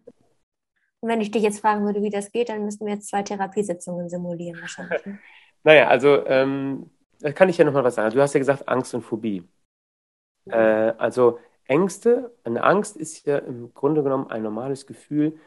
Und 1.01 1.09
wenn 1.09 1.21
ich 1.21 1.31
dich 1.31 1.43
jetzt 1.43 1.59
fragen 1.59 1.85
würde, 1.85 2.01
wie 2.01 2.09
das 2.09 2.31
geht, 2.31 2.49
dann 2.49 2.63
müssten 2.63 2.85
wir 2.85 2.93
jetzt 2.93 3.09
zwei 3.09 3.23
Therapiesitzungen 3.23 4.09
simulieren 4.09 4.61
wahrscheinlich. 4.61 5.05
Ne? 5.05 5.19
naja, 5.63 5.87
also 5.89 6.25
ähm, 6.27 6.89
da 7.19 7.33
kann 7.33 7.49
ich 7.49 7.57
ja 7.57 7.65
nochmal 7.65 7.83
was 7.83 7.95
sagen. 7.95 8.13
Du 8.13 8.21
hast 8.21 8.33
ja 8.33 8.39
gesagt 8.39 8.67
Angst 8.69 8.93
und 8.93 9.01
Phobie. 9.01 9.43
Ja. 10.45 10.89
Äh, 10.89 10.95
also 10.97 11.39
Ängste, 11.69 12.33
eine 12.43 12.63
Angst 12.63 12.97
ist 12.97 13.25
ja 13.25 13.37
im 13.37 13.73
Grunde 13.73 14.03
genommen 14.03 14.29
ein 14.31 14.43
normales 14.43 14.87
Gefühl, 14.87 15.37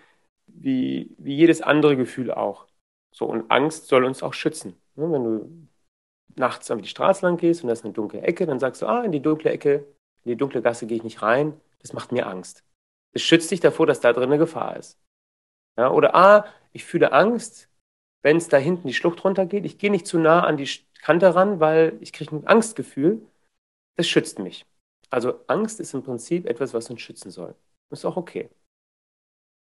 wie, 0.47 1.15
wie 1.19 1.35
jedes 1.37 1.63
andere 1.63 1.97
Gefühl 1.97 2.31
auch. 2.33 2.67
So, 3.11 3.27
und 3.27 3.51
Angst 3.51 3.89
soll 3.89 4.05
uns 4.05 4.23
auch 4.23 4.35
schützen. 4.35 4.77
Ne, 4.95 5.11
wenn 5.11 5.25
du 5.25 5.69
nachts 6.37 6.71
auf 6.71 6.81
die 6.81 6.89
Straße 6.89 7.27
lang 7.27 7.37
gehst 7.37 7.63
und 7.63 7.69
da 7.69 7.73
ist 7.73 7.85
eine 7.85 7.93
dunkle 7.93 8.23
Ecke, 8.23 8.47
dann 8.47 8.59
sagst 8.59 8.83
du, 8.83 8.87
ah, 8.87 9.03
in 9.03 9.13
die 9.13 9.21
dunkle 9.21 9.51
Ecke, 9.51 9.87
in 10.25 10.31
die 10.31 10.37
dunkle 10.37 10.63
Gasse 10.63 10.87
gehe 10.87 10.97
ich 10.97 11.05
nicht 11.05 11.23
rein, 11.23 11.61
das 11.81 11.93
macht 11.93 12.13
mir 12.13 12.27
Angst. 12.27 12.65
Es 13.13 13.23
schützt 13.23 13.51
dich 13.51 13.61
davor, 13.61 13.87
dass 13.87 14.01
da 14.01 14.13
drin 14.13 14.25
eine 14.25 14.39
Gefahr 14.39 14.77
ist. 14.77 14.99
Ja, 15.77 15.91
oder 15.91 16.15
ah, 16.15 16.47
ich 16.73 16.85
fühle 16.85 17.13
Angst, 17.13 17.69
wenn 18.23 18.37
es 18.37 18.49
da 18.49 18.57
hinten 18.59 18.89
die 18.89 18.95
Schlucht 18.95 19.25
runtergeht. 19.25 19.65
Ich 19.65 19.79
gehe 19.79 19.91
nicht 19.91 20.07
zu 20.07 20.19
nah 20.19 20.45
an 20.45 20.57
die 20.57 20.69
Kante 21.03 21.35
ran, 21.35 21.61
weil 21.61 21.99
ich 22.01 22.13
kriege 22.13 22.37
ein 22.37 22.47
Angstgefühl. 22.47 23.23
Das 23.97 24.07
schützt 24.07 24.39
mich. 24.39 24.67
Also 25.13 25.41
Angst 25.47 25.79
ist 25.79 25.93
im 25.95 26.03
Prinzip 26.03 26.47
etwas, 26.47 26.73
was 26.73 26.89
uns 26.91 27.03
schützen 27.03 27.31
soll. 27.31 27.55
Ist 27.91 28.05
auch 28.07 28.17
okay. 28.17 28.49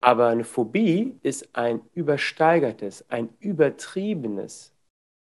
Aber 0.01 0.27
eine 0.27 0.43
Phobie 0.43 1.19
ist 1.23 1.49
ein 1.55 1.81
übersteigertes, 1.93 3.09
ein 3.09 3.35
übertriebenes 3.39 4.73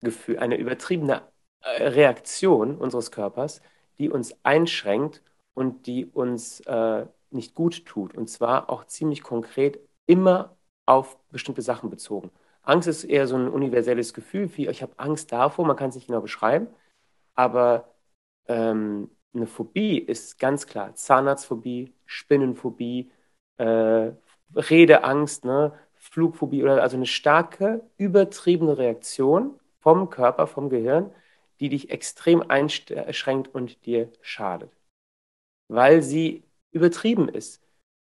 Gefühl, 0.01 0.39
eine 0.39 0.55
übertriebene 0.57 1.21
äh, 1.61 1.83
Reaktion 1.89 2.77
unseres 2.77 3.11
Körpers, 3.11 3.61
die 3.99 4.09
uns 4.09 4.35
einschränkt 4.43 5.21
und 5.53 5.85
die 5.85 6.05
uns 6.05 6.61
äh, 6.61 7.05
nicht 7.29 7.53
gut 7.53 7.85
tut. 7.85 8.15
Und 8.15 8.29
zwar 8.29 8.69
auch 8.69 8.85
ziemlich 8.85 9.21
konkret 9.21 9.79
immer 10.07 10.57
auf 10.87 11.17
bestimmte 11.29 11.61
Sachen 11.61 11.89
bezogen. 11.91 12.31
Angst 12.63 12.87
ist 12.87 13.03
eher 13.03 13.27
so 13.27 13.35
ein 13.35 13.49
universelles 13.49 14.13
Gefühl, 14.13 14.49
wie 14.57 14.67
ich 14.67 14.81
habe 14.81 14.93
Angst 14.97 15.31
davor, 15.31 15.65
man 15.67 15.75
kann 15.77 15.89
es 15.89 15.95
nicht 15.95 16.07
genau 16.07 16.21
beschreiben, 16.21 16.67
aber 17.35 17.93
ähm, 18.47 19.09
eine 19.33 19.47
Phobie 19.47 19.99
ist 19.99 20.39
ganz 20.39 20.65
klar 20.67 20.95
Zahnarztphobie, 20.95 21.93
Spinnenphobie, 22.05 23.11
äh, 23.57 24.11
Redeangst, 24.55 25.45
ne, 25.45 25.73
Flugphobie 25.95 26.63
oder 26.63 26.81
also 26.81 26.97
eine 26.97 27.05
starke, 27.05 27.83
übertriebene 27.97 28.77
Reaktion 28.77 29.59
vom 29.79 30.09
Körper, 30.09 30.47
vom 30.47 30.69
Gehirn, 30.69 31.11
die 31.59 31.69
dich 31.69 31.89
extrem 31.91 32.41
einschränkt 32.49 33.53
und 33.53 33.85
dir 33.85 34.11
schadet. 34.21 34.71
Weil 35.67 36.01
sie 36.01 36.43
übertrieben 36.71 37.29
ist. 37.29 37.61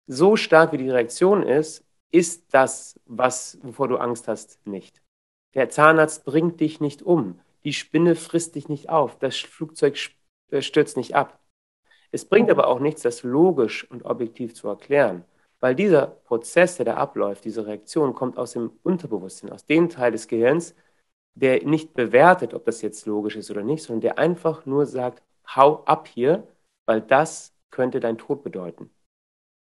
So 0.06 0.36
stark 0.36 0.72
wie 0.72 0.78
die 0.78 0.90
Reaktion 0.90 1.42
ist, 1.42 1.84
ist 2.10 2.54
das, 2.54 2.98
was, 3.06 3.58
wovor 3.62 3.88
du 3.88 3.96
Angst 3.96 4.28
hast, 4.28 4.64
nicht. 4.66 5.02
Der 5.54 5.68
Zahnarzt 5.70 6.24
bringt 6.24 6.60
dich 6.60 6.80
nicht 6.80 7.02
um. 7.02 7.40
Die 7.64 7.72
Spinne 7.72 8.14
frisst 8.14 8.54
dich 8.54 8.68
nicht 8.68 8.88
auf. 8.88 9.18
Das 9.18 9.36
Flugzeug 9.36 9.96
stürzt 10.60 10.96
nicht 10.96 11.14
ab. 11.14 11.38
Es 12.10 12.24
bringt 12.24 12.50
aber 12.50 12.68
auch 12.68 12.80
nichts, 12.80 13.02
das 13.02 13.22
logisch 13.22 13.88
und 13.90 14.04
objektiv 14.04 14.54
zu 14.54 14.68
erklären, 14.68 15.24
weil 15.60 15.74
dieser 15.74 16.06
Prozess, 16.06 16.76
der 16.76 16.86
da 16.86 16.94
abläuft, 16.94 17.44
diese 17.44 17.66
Reaktion, 17.66 18.14
kommt 18.14 18.38
aus 18.38 18.52
dem 18.52 18.70
Unterbewusstsein, 18.82 19.50
aus 19.52 19.66
dem 19.66 19.88
Teil 19.88 20.12
des 20.12 20.28
Gehirns, 20.28 20.74
der 21.34 21.64
nicht 21.64 21.94
bewertet, 21.94 22.54
ob 22.54 22.64
das 22.64 22.82
jetzt 22.82 23.06
logisch 23.06 23.36
ist 23.36 23.50
oder 23.50 23.62
nicht, 23.62 23.82
sondern 23.82 24.00
der 24.00 24.18
einfach 24.18 24.66
nur 24.66 24.86
sagt, 24.86 25.22
hau 25.54 25.84
ab 25.84 26.08
hier, 26.08 26.46
weil 26.86 27.00
das 27.00 27.54
könnte 27.70 28.00
dein 28.00 28.18
Tod 28.18 28.42
bedeuten. 28.42 28.90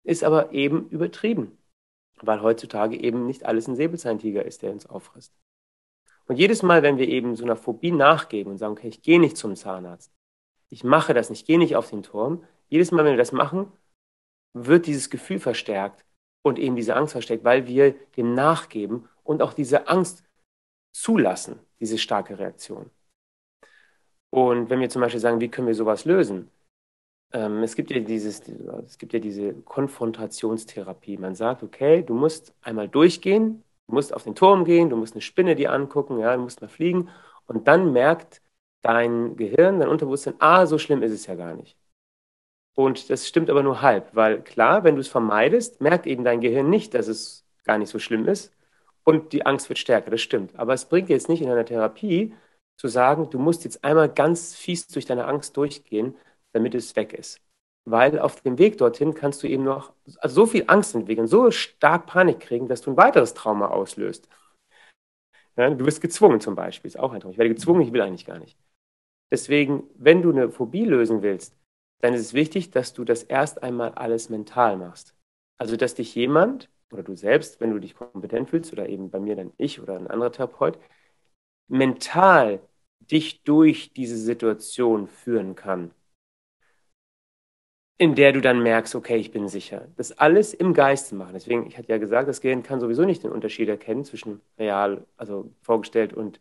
Ist 0.04 0.24
aber 0.24 0.52
eben 0.52 0.88
übertrieben, 0.90 1.58
weil 2.22 2.42
heutzutage 2.42 2.96
eben 2.98 3.26
nicht 3.26 3.44
alles 3.44 3.68
ein 3.68 3.76
Säbelzahntiger 3.76 4.44
ist, 4.44 4.62
der 4.62 4.72
uns 4.72 4.86
auffrisst. 4.86 5.34
Und 6.26 6.36
jedes 6.36 6.62
Mal, 6.62 6.82
wenn 6.82 6.98
wir 6.98 7.08
eben 7.08 7.36
so 7.36 7.44
einer 7.44 7.56
Phobie 7.56 7.90
nachgeben 7.90 8.52
und 8.52 8.58
sagen, 8.58 8.72
okay, 8.72 8.88
ich 8.88 9.02
gehe 9.02 9.20
nicht 9.20 9.36
zum 9.36 9.56
Zahnarzt, 9.56 10.12
ich 10.70 10.84
mache 10.84 11.14
das 11.14 11.30
nicht, 11.30 11.40
ich 11.40 11.46
gehe 11.46 11.58
nicht 11.58 11.76
auf 11.76 11.90
den 11.90 12.02
Turm, 12.02 12.44
jedes 12.68 12.92
Mal, 12.92 13.04
wenn 13.04 13.12
wir 13.12 13.18
das 13.18 13.32
machen, 13.32 13.72
wird 14.54 14.86
dieses 14.86 15.10
Gefühl 15.10 15.38
verstärkt 15.38 16.04
und 16.42 16.58
eben 16.58 16.76
diese 16.76 16.96
Angst 16.96 17.12
verstärkt, 17.12 17.44
weil 17.44 17.66
wir 17.66 17.94
dem 18.16 18.34
nachgeben 18.34 19.08
und 19.24 19.42
auch 19.42 19.52
diese 19.52 19.88
Angst 19.88 20.24
zulassen, 20.92 21.60
diese 21.80 21.98
starke 21.98 22.38
Reaktion. 22.38 22.90
Und 24.30 24.68
wenn 24.68 24.80
wir 24.80 24.90
zum 24.90 25.00
Beispiel 25.00 25.20
sagen, 25.20 25.40
wie 25.40 25.48
können 25.48 25.66
wir 25.66 25.74
sowas 25.74 26.04
lösen? 26.04 26.50
Ähm, 27.32 27.62
es, 27.62 27.74
gibt 27.76 27.90
ja 27.90 28.00
dieses, 28.00 28.42
es 28.86 28.98
gibt 28.98 29.12
ja 29.12 29.20
diese 29.20 29.54
Konfrontationstherapie. 29.54 31.18
Man 31.18 31.34
sagt, 31.34 31.62
okay, 31.62 32.02
du 32.02 32.14
musst 32.14 32.54
einmal 32.62 32.88
durchgehen, 32.88 33.64
du 33.86 33.94
musst 33.94 34.14
auf 34.14 34.24
den 34.24 34.34
Turm 34.34 34.64
gehen, 34.64 34.90
du 34.90 34.96
musst 34.96 35.14
eine 35.14 35.22
Spinne 35.22 35.54
dir 35.54 35.72
angucken, 35.72 36.18
ja, 36.18 36.34
du 36.36 36.42
musst 36.42 36.60
mal 36.60 36.68
fliegen. 36.68 37.08
Und 37.46 37.68
dann 37.68 37.92
merkt 37.92 38.42
dein 38.82 39.36
Gehirn, 39.36 39.80
dein 39.80 39.88
Unterbewusstsein, 39.88 40.34
ah, 40.38 40.66
so 40.66 40.78
schlimm 40.78 41.02
ist 41.02 41.12
es 41.12 41.26
ja 41.26 41.34
gar 41.34 41.54
nicht. 41.54 41.76
Und 42.74 43.10
das 43.10 43.26
stimmt 43.26 43.50
aber 43.50 43.62
nur 43.62 43.82
halb, 43.82 44.14
weil 44.14 44.40
klar, 44.42 44.84
wenn 44.84 44.94
du 44.94 45.00
es 45.00 45.08
vermeidest, 45.08 45.80
merkt 45.80 46.06
eben 46.06 46.22
dein 46.24 46.40
Gehirn 46.40 46.70
nicht, 46.70 46.94
dass 46.94 47.08
es 47.08 47.44
gar 47.64 47.76
nicht 47.78 47.90
so 47.90 47.98
schlimm 47.98 48.26
ist 48.28 48.54
und 49.04 49.32
die 49.32 49.44
Angst 49.46 49.68
wird 49.68 49.78
stärker, 49.78 50.10
das 50.10 50.20
stimmt. 50.20 50.56
Aber 50.56 50.74
es 50.74 50.84
bringt 50.84 51.08
jetzt 51.08 51.28
nicht 51.28 51.42
in 51.42 51.50
einer 51.50 51.64
Therapie 51.64 52.34
zu 52.76 52.88
sagen, 52.88 53.30
du 53.30 53.38
musst 53.38 53.64
jetzt 53.64 53.82
einmal 53.84 54.08
ganz 54.08 54.54
fies 54.54 54.86
durch 54.86 55.06
deine 55.06 55.26
Angst 55.26 55.56
durchgehen, 55.56 56.16
damit 56.52 56.74
es 56.74 56.94
weg 56.94 57.12
ist. 57.14 57.40
Weil 57.84 58.18
auf 58.18 58.42
dem 58.42 58.58
Weg 58.58 58.78
dorthin 58.78 59.14
kannst 59.14 59.42
du 59.42 59.48
eben 59.48 59.64
noch 59.64 59.92
so 60.24 60.46
viel 60.46 60.64
Angst 60.68 60.94
entwickeln, 60.94 61.26
so 61.26 61.50
stark 61.50 62.06
Panik 62.06 62.40
kriegen, 62.40 62.68
dass 62.68 62.82
du 62.82 62.90
ein 62.90 62.96
weiteres 62.96 63.34
Trauma 63.34 63.68
auslöst. 63.68 64.28
Ja, 65.56 65.70
du 65.70 65.84
wirst 65.86 66.00
gezwungen 66.00 66.40
zum 66.40 66.54
Beispiel, 66.54 66.88
ist 66.88 66.98
auch 66.98 67.12
ein 67.12 67.20
Trauma. 67.20 67.32
Ich 67.32 67.38
werde 67.38 67.54
gezwungen, 67.54 67.80
ich 67.82 67.92
will 67.92 68.02
eigentlich 68.02 68.26
gar 68.26 68.38
nicht. 68.38 68.56
Deswegen, 69.30 69.84
wenn 69.96 70.22
du 70.22 70.30
eine 70.30 70.50
Phobie 70.50 70.84
lösen 70.84 71.22
willst, 71.22 71.56
dann 72.00 72.14
ist 72.14 72.20
es 72.22 72.34
wichtig, 72.34 72.70
dass 72.70 72.94
du 72.94 73.04
das 73.04 73.22
erst 73.24 73.62
einmal 73.62 73.92
alles 73.92 74.30
mental 74.30 74.76
machst. 74.76 75.14
Also, 75.58 75.76
dass 75.76 75.94
dich 75.94 76.14
jemand 76.14 76.70
oder 76.92 77.02
du 77.02 77.16
selbst, 77.16 77.60
wenn 77.60 77.70
du 77.70 77.78
dich 77.80 77.94
kompetent 77.94 78.48
fühlst, 78.50 78.72
oder 78.72 78.88
eben 78.88 79.10
bei 79.10 79.20
mir 79.20 79.36
dann 79.36 79.52
ich 79.58 79.80
oder 79.80 79.96
ein 79.96 80.06
anderer 80.06 80.32
Therapeut, 80.32 80.78
mental 81.68 82.60
dich 83.00 83.42
durch 83.44 83.92
diese 83.94 84.16
Situation 84.18 85.08
führen 85.08 85.54
kann, 85.56 85.92
in 87.98 88.14
der 88.14 88.32
du 88.32 88.40
dann 88.40 88.62
merkst, 88.62 88.94
okay, 88.94 89.16
ich 89.16 89.32
bin 89.32 89.48
sicher. 89.48 89.88
Das 89.96 90.12
alles 90.18 90.54
im 90.54 90.72
Geiste 90.74 91.14
machen. 91.16 91.32
Deswegen, 91.34 91.66
ich 91.66 91.76
hatte 91.78 91.88
ja 91.88 91.98
gesagt, 91.98 92.28
das 92.28 92.40
Gehirn 92.40 92.62
kann 92.62 92.80
sowieso 92.80 93.04
nicht 93.04 93.24
den 93.24 93.32
Unterschied 93.32 93.68
erkennen 93.68 94.04
zwischen 94.04 94.40
real, 94.58 95.04
also 95.16 95.50
vorgestellt 95.62 96.12
und, 96.12 96.40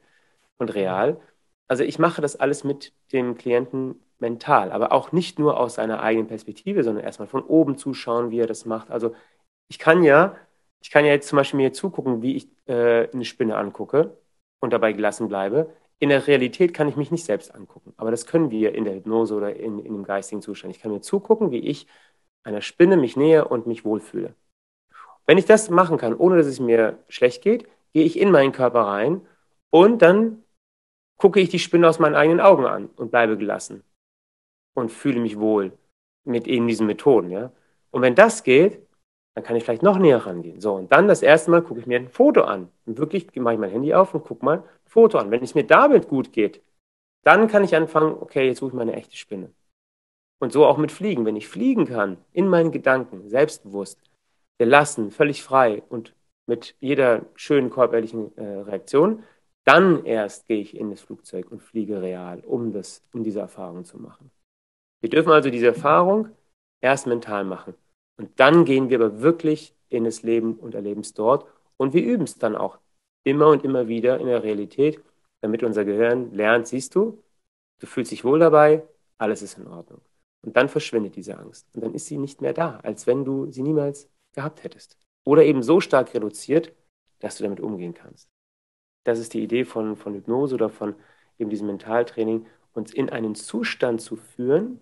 und 0.57 0.73
real. 0.75 1.19
Also 1.67 1.83
ich 1.83 1.99
mache 1.99 2.21
das 2.21 2.35
alles 2.35 2.63
mit 2.63 2.93
dem 3.11 3.35
Klienten 3.37 4.01
mental, 4.19 4.71
aber 4.71 4.91
auch 4.91 5.11
nicht 5.11 5.39
nur 5.39 5.59
aus 5.59 5.75
seiner 5.75 6.01
eigenen 6.01 6.27
Perspektive, 6.27 6.83
sondern 6.83 7.03
erstmal 7.03 7.27
von 7.27 7.43
oben 7.43 7.77
zuschauen, 7.77 8.31
wie 8.31 8.39
er 8.39 8.47
das 8.47 8.65
macht. 8.65 8.89
Also 8.89 9.13
ich 9.67 9.79
kann 9.79 10.03
ja, 10.03 10.35
ich 10.81 10.91
kann 10.91 11.05
ja 11.05 11.11
jetzt 11.11 11.27
zum 11.27 11.37
Beispiel 11.37 11.57
mir 11.57 11.73
zugucken, 11.73 12.21
wie 12.21 12.35
ich 12.35 12.47
äh, 12.67 13.09
eine 13.11 13.25
Spinne 13.25 13.57
angucke 13.57 14.17
und 14.59 14.73
dabei 14.73 14.93
gelassen 14.93 15.27
bleibe. 15.27 15.73
In 15.99 16.09
der 16.09 16.27
Realität 16.27 16.73
kann 16.73 16.87
ich 16.87 16.95
mich 16.95 17.11
nicht 17.11 17.25
selbst 17.25 17.53
angucken, 17.53 17.93
aber 17.97 18.11
das 18.11 18.25
können 18.27 18.51
wir 18.51 18.75
in 18.75 18.85
der 18.85 18.95
Hypnose 18.95 19.35
oder 19.35 19.55
in, 19.55 19.79
in 19.79 19.93
dem 19.93 20.03
geistigen 20.03 20.41
Zustand. 20.41 20.75
Ich 20.75 20.81
kann 20.81 20.91
mir 20.91 21.01
zugucken, 21.01 21.51
wie 21.51 21.59
ich 21.59 21.87
einer 22.43 22.61
Spinne 22.61 22.97
mich 22.97 23.17
nähe 23.17 23.47
und 23.47 23.67
mich 23.67 23.83
wohlfühle. 23.83 24.35
Wenn 25.25 25.37
ich 25.37 25.45
das 25.45 25.69
machen 25.69 25.97
kann, 25.97 26.15
ohne 26.15 26.37
dass 26.37 26.47
es 26.47 26.59
mir 26.59 26.99
schlecht 27.09 27.43
geht, 27.43 27.67
gehe 27.93 28.05
ich 28.05 28.19
in 28.19 28.31
meinen 28.31 28.51
Körper 28.53 28.81
rein 28.81 29.21
und 29.69 30.01
dann 30.01 30.43
gucke 31.17 31.39
ich 31.39 31.49
die 31.49 31.59
Spinne 31.59 31.89
aus 31.89 31.99
meinen 31.99 32.15
eigenen 32.15 32.39
Augen 32.39 32.65
an 32.65 32.89
und 32.95 33.11
bleibe 33.11 33.37
gelassen 33.37 33.83
und 34.75 34.91
fühle 34.91 35.19
mich 35.19 35.39
wohl 35.39 35.73
mit 36.23 36.47
eben 36.47 36.67
diesen 36.67 36.87
Methoden. 36.87 37.31
Ja? 37.31 37.51
Und 37.91 38.01
wenn 38.01 38.15
das 38.15 38.43
geht, 38.43 38.87
dann 39.33 39.43
kann 39.43 39.55
ich 39.55 39.63
vielleicht 39.63 39.83
noch 39.83 39.99
näher 39.99 40.25
rangehen. 40.25 40.61
So, 40.61 40.73
und 40.73 40.91
dann 40.91 41.07
das 41.07 41.21
erste 41.21 41.51
Mal 41.51 41.61
gucke 41.61 41.79
ich 41.79 41.85
mir 41.85 41.99
ein 41.99 42.09
Foto 42.09 42.41
an. 42.41 42.69
Und 42.85 42.97
wirklich 42.97 43.27
mache 43.35 43.53
ich 43.53 43.59
mein 43.59 43.69
Handy 43.69 43.93
auf 43.93 44.13
und 44.13 44.23
gucke 44.23 44.43
mal 44.43 44.57
ein 44.57 44.63
Foto 44.85 45.19
an. 45.19 45.29
Wenn 45.29 45.43
es 45.43 45.53
mir 45.53 45.63
damit 45.63 46.07
gut 46.07 46.33
geht, 46.33 46.63
dann 47.23 47.47
kann 47.47 47.63
ich 47.63 47.75
anfangen, 47.75 48.15
okay, 48.19 48.47
jetzt 48.47 48.59
suche 48.59 48.69
ich 48.69 48.75
mal 48.75 48.81
eine 48.81 48.95
echte 48.95 49.15
Spinne. 49.15 49.51
Und 50.39 50.53
so 50.53 50.65
auch 50.65 50.77
mit 50.77 50.91
Fliegen. 50.91 51.25
Wenn 51.25 51.35
ich 51.35 51.47
fliegen 51.47 51.85
kann, 51.85 52.17
in 52.33 52.47
meinen 52.47 52.71
Gedanken, 52.71 53.29
selbstbewusst, 53.29 53.99
gelassen, 54.57 55.11
völlig 55.11 55.43
frei 55.43 55.83
und 55.89 56.13
mit 56.47 56.75
jeder 56.79 57.25
schönen 57.35 57.69
körperlichen 57.69 58.35
äh, 58.37 58.43
Reaktion, 58.43 59.23
dann 59.67 60.05
erst 60.05 60.47
gehe 60.47 60.61
ich 60.61 60.77
in 60.77 60.91
das 60.91 61.01
Flugzeug 61.01 61.51
und 61.51 61.61
fliege 61.61 62.01
real, 62.01 62.39
um, 62.45 62.71
das, 62.71 63.03
um 63.11 63.23
diese 63.23 63.41
Erfahrung 63.41 63.83
zu 63.83 63.97
machen. 63.97 64.31
Wir 65.01 65.09
dürfen 65.09 65.31
also 65.31 65.49
diese 65.49 65.67
Erfahrung 65.67 66.29
erst 66.81 67.05
mental 67.05 67.43
machen. 67.43 67.73
Und 68.17 68.39
dann 68.39 68.63
gehen 68.63 68.89
wir 68.89 68.99
aber 68.99 69.21
wirklich 69.21 69.75
in 69.89 70.05
das 70.05 70.23
Leben 70.23 70.55
und 70.55 70.73
erleben 70.73 71.01
es 71.01 71.13
dort. 71.13 71.45
Und 71.75 71.93
wir 71.93 72.01
üben 72.01 72.23
es 72.23 72.35
dann 72.35 72.55
auch 72.55 72.79
immer 73.25 73.47
und 73.49 73.65
immer 73.65 73.89
wieder 73.89 74.19
in 74.19 74.27
der 74.27 74.41
Realität, 74.41 75.01
damit 75.41 75.63
unser 75.63 75.83
Gehirn 75.83 76.33
lernt, 76.33 76.67
siehst 76.67 76.95
du, 76.95 77.21
du 77.79 77.87
fühlst 77.87 78.11
dich 78.11 78.23
wohl 78.23 78.39
dabei, 78.39 78.87
alles 79.17 79.41
ist 79.41 79.57
in 79.57 79.67
Ordnung. 79.67 80.01
Und 80.45 80.55
dann 80.55 80.69
verschwindet 80.69 81.17
diese 81.17 81.37
Angst. 81.37 81.67
Und 81.75 81.83
dann 81.83 81.93
ist 81.93 82.05
sie 82.05 82.17
nicht 82.17 82.41
mehr 82.41 82.53
da, 82.53 82.79
als 82.83 83.05
wenn 83.05 83.25
du 83.25 83.51
sie 83.51 83.63
niemals 83.63 84.09
gehabt 84.33 84.63
hättest. 84.63 84.97
Oder 85.25 85.43
eben 85.43 85.61
so 85.61 85.81
stark 85.81 86.13
reduziert, 86.13 86.73
dass 87.19 87.37
du 87.37 87.43
damit 87.43 87.59
umgehen 87.59 87.93
kannst. 87.93 88.29
Das 89.07 89.19
ist 89.19 89.33
die 89.33 89.41
Idee 89.41 89.63
von, 89.63 89.95
von 89.95 90.15
Hypnose 90.15 90.53
oder 90.53 90.69
von 90.69 90.93
eben 91.37 91.49
diesem 91.49 91.67
Mentaltraining, 91.67 92.45
uns 92.73 92.93
in 92.93 93.09
einen 93.09 93.35
Zustand 93.35 94.01
zu 94.01 94.17
führen, 94.17 94.81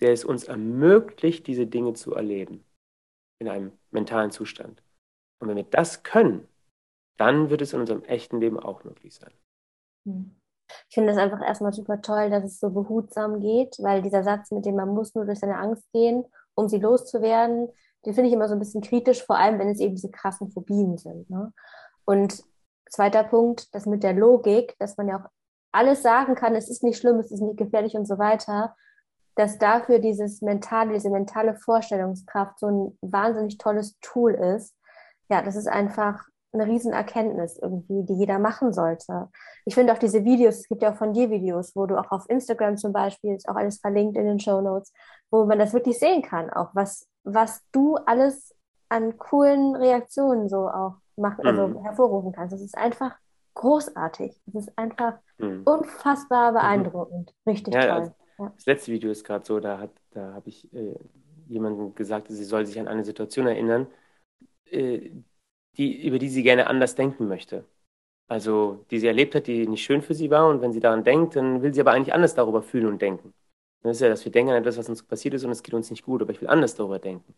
der 0.00 0.12
es 0.12 0.24
uns 0.24 0.44
ermöglicht, 0.44 1.46
diese 1.46 1.66
Dinge 1.66 1.92
zu 1.92 2.14
erleben. 2.14 2.64
In 3.38 3.48
einem 3.48 3.72
mentalen 3.90 4.30
Zustand. 4.30 4.82
Und 5.40 5.48
wenn 5.48 5.56
wir 5.56 5.64
das 5.64 6.02
können, 6.02 6.48
dann 7.18 7.50
wird 7.50 7.60
es 7.60 7.74
in 7.74 7.80
unserem 7.80 8.02
echten 8.04 8.40
Leben 8.40 8.58
auch 8.58 8.82
möglich 8.84 9.14
sein. 9.14 9.32
Hm. 10.06 10.34
Ich 10.88 10.94
finde 10.94 11.12
es 11.12 11.18
einfach 11.18 11.42
erstmal 11.42 11.74
super 11.74 12.00
toll, 12.00 12.30
dass 12.30 12.44
es 12.44 12.60
so 12.60 12.70
behutsam 12.70 13.40
geht, 13.40 13.76
weil 13.80 14.00
dieser 14.00 14.22
Satz 14.22 14.52
mit 14.52 14.64
dem 14.64 14.76
man 14.76 14.88
muss 14.88 15.14
nur 15.14 15.26
durch 15.26 15.38
seine 15.38 15.58
Angst 15.58 15.90
gehen, 15.92 16.24
um 16.54 16.66
sie 16.68 16.78
loszuwerden, 16.78 17.68
den 18.06 18.14
finde 18.14 18.28
ich 18.28 18.34
immer 18.34 18.48
so 18.48 18.54
ein 18.54 18.58
bisschen 18.58 18.80
kritisch, 18.80 19.22
vor 19.22 19.36
allem 19.36 19.58
wenn 19.58 19.68
es 19.68 19.80
eben 19.80 19.96
diese 19.96 20.10
krassen 20.10 20.50
Phobien 20.50 20.96
sind. 20.96 21.28
Ne? 21.28 21.52
Und 22.06 22.42
zweiter 22.90 23.24
Punkt, 23.24 23.74
das 23.74 23.86
mit 23.86 24.02
der 24.02 24.12
Logik, 24.12 24.76
dass 24.78 24.96
man 24.96 25.08
ja 25.08 25.18
auch 25.18 25.28
alles 25.72 26.02
sagen 26.02 26.34
kann, 26.34 26.54
es 26.54 26.68
ist 26.68 26.82
nicht 26.82 26.98
schlimm, 26.98 27.18
es 27.18 27.30
ist 27.30 27.40
nicht 27.40 27.56
gefährlich 27.56 27.94
und 27.94 28.06
so 28.06 28.18
weiter, 28.18 28.74
dass 29.36 29.58
dafür 29.58 30.00
dieses 30.00 30.42
mentale, 30.42 30.94
diese 30.94 31.10
mentale 31.10 31.54
Vorstellungskraft 31.54 32.58
so 32.58 32.66
ein 32.66 32.98
wahnsinnig 33.00 33.58
tolles 33.58 33.98
Tool 34.00 34.34
ist. 34.34 34.74
Ja, 35.30 35.42
das 35.42 35.56
ist 35.56 35.68
einfach 35.68 36.24
eine 36.52 36.66
Riesenerkenntnis 36.66 37.58
irgendwie, 37.58 38.04
die 38.04 38.18
jeder 38.18 38.40
machen 38.40 38.72
sollte. 38.72 39.28
Ich 39.64 39.74
finde 39.74 39.92
auch 39.92 39.98
diese 39.98 40.24
Videos, 40.24 40.56
es 40.56 40.68
gibt 40.68 40.82
ja 40.82 40.92
auch 40.92 40.96
von 40.96 41.12
dir 41.12 41.30
Videos, 41.30 41.76
wo 41.76 41.86
du 41.86 41.96
auch 41.96 42.10
auf 42.10 42.28
Instagram 42.28 42.76
zum 42.76 42.92
Beispiel, 42.92 43.36
ist 43.36 43.48
auch 43.48 43.54
alles 43.54 43.78
verlinkt 43.78 44.16
in 44.16 44.26
den 44.26 44.40
Show 44.40 44.60
Notes, 44.60 44.92
wo 45.30 45.44
man 45.44 45.60
das 45.60 45.72
wirklich 45.72 45.98
sehen 45.98 46.22
kann, 46.22 46.50
auch 46.50 46.70
was, 46.74 47.08
was 47.22 47.62
du 47.70 47.96
alles 48.06 48.54
an 48.88 49.16
coolen 49.16 49.76
Reaktionen 49.76 50.48
so 50.48 50.68
auch 50.68 50.94
machen, 51.16 51.46
also 51.46 51.68
mhm. 51.68 51.82
hervorrufen 51.82 52.32
kannst. 52.32 52.52
Das 52.52 52.60
ist 52.60 52.76
einfach 52.76 53.16
großartig. 53.54 54.40
Das 54.46 54.66
ist 54.66 54.78
einfach 54.78 55.14
mhm. 55.38 55.62
unfassbar 55.64 56.52
beeindruckend. 56.52 57.32
Mhm. 57.44 57.50
Richtig 57.50 57.74
ja, 57.74 57.80
toll. 57.80 57.90
Also, 57.90 58.14
ja. 58.38 58.52
Das 58.56 58.66
letzte 58.66 58.92
Video 58.92 59.10
ist 59.10 59.24
gerade 59.24 59.44
so, 59.44 59.60
da, 59.60 59.88
da 60.10 60.32
habe 60.34 60.48
ich 60.48 60.72
äh, 60.72 60.94
jemandem 61.46 61.94
gesagt, 61.94 62.28
sie 62.28 62.44
soll 62.44 62.66
sich 62.66 62.78
an 62.78 62.88
eine 62.88 63.04
Situation 63.04 63.46
erinnern, 63.46 63.86
äh, 64.66 65.10
die, 65.76 66.06
über 66.06 66.18
die 66.18 66.28
sie 66.28 66.42
gerne 66.42 66.66
anders 66.66 66.94
denken 66.94 67.28
möchte. 67.28 67.64
Also, 68.28 68.84
die 68.90 69.00
sie 69.00 69.08
erlebt 69.08 69.34
hat, 69.34 69.48
die 69.48 69.66
nicht 69.66 69.84
schön 69.84 70.02
für 70.02 70.14
sie 70.14 70.30
war. 70.30 70.48
Und 70.48 70.60
wenn 70.60 70.72
sie 70.72 70.80
daran 70.80 71.04
denkt, 71.04 71.36
dann 71.36 71.62
will 71.62 71.74
sie 71.74 71.80
aber 71.80 71.92
eigentlich 71.92 72.14
anders 72.14 72.34
darüber 72.34 72.62
fühlen 72.62 72.86
und 72.86 73.02
denken. 73.02 73.34
Das 73.82 73.96
ist 73.96 74.02
ja, 74.02 74.08
dass 74.08 74.24
wir 74.24 74.32
denken 74.32 74.52
an 74.52 74.58
etwas, 74.58 74.76
was 74.76 74.88
uns 74.88 75.02
passiert 75.02 75.34
ist 75.34 75.44
und 75.44 75.50
es 75.50 75.62
geht 75.62 75.74
uns 75.74 75.90
nicht 75.90 76.04
gut, 76.04 76.22
aber 76.22 76.32
ich 76.32 76.40
will 76.40 76.48
anders 76.48 76.74
darüber 76.74 76.98
denken. 76.98 77.34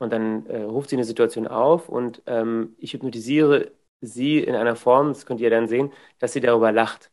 Und 0.00 0.12
dann 0.12 0.46
äh, 0.46 0.62
ruft 0.62 0.88
sie 0.90 0.96
eine 0.96 1.04
Situation 1.04 1.46
auf 1.46 1.90
und 1.90 2.22
ähm, 2.26 2.74
ich 2.78 2.94
hypnotisiere 2.94 3.70
sie 4.00 4.38
in 4.38 4.54
einer 4.54 4.74
Form, 4.74 5.08
das 5.08 5.26
könnt 5.26 5.40
ihr 5.40 5.50
dann 5.50 5.68
sehen, 5.68 5.92
dass 6.18 6.32
sie 6.32 6.40
darüber 6.40 6.72
lacht, 6.72 7.10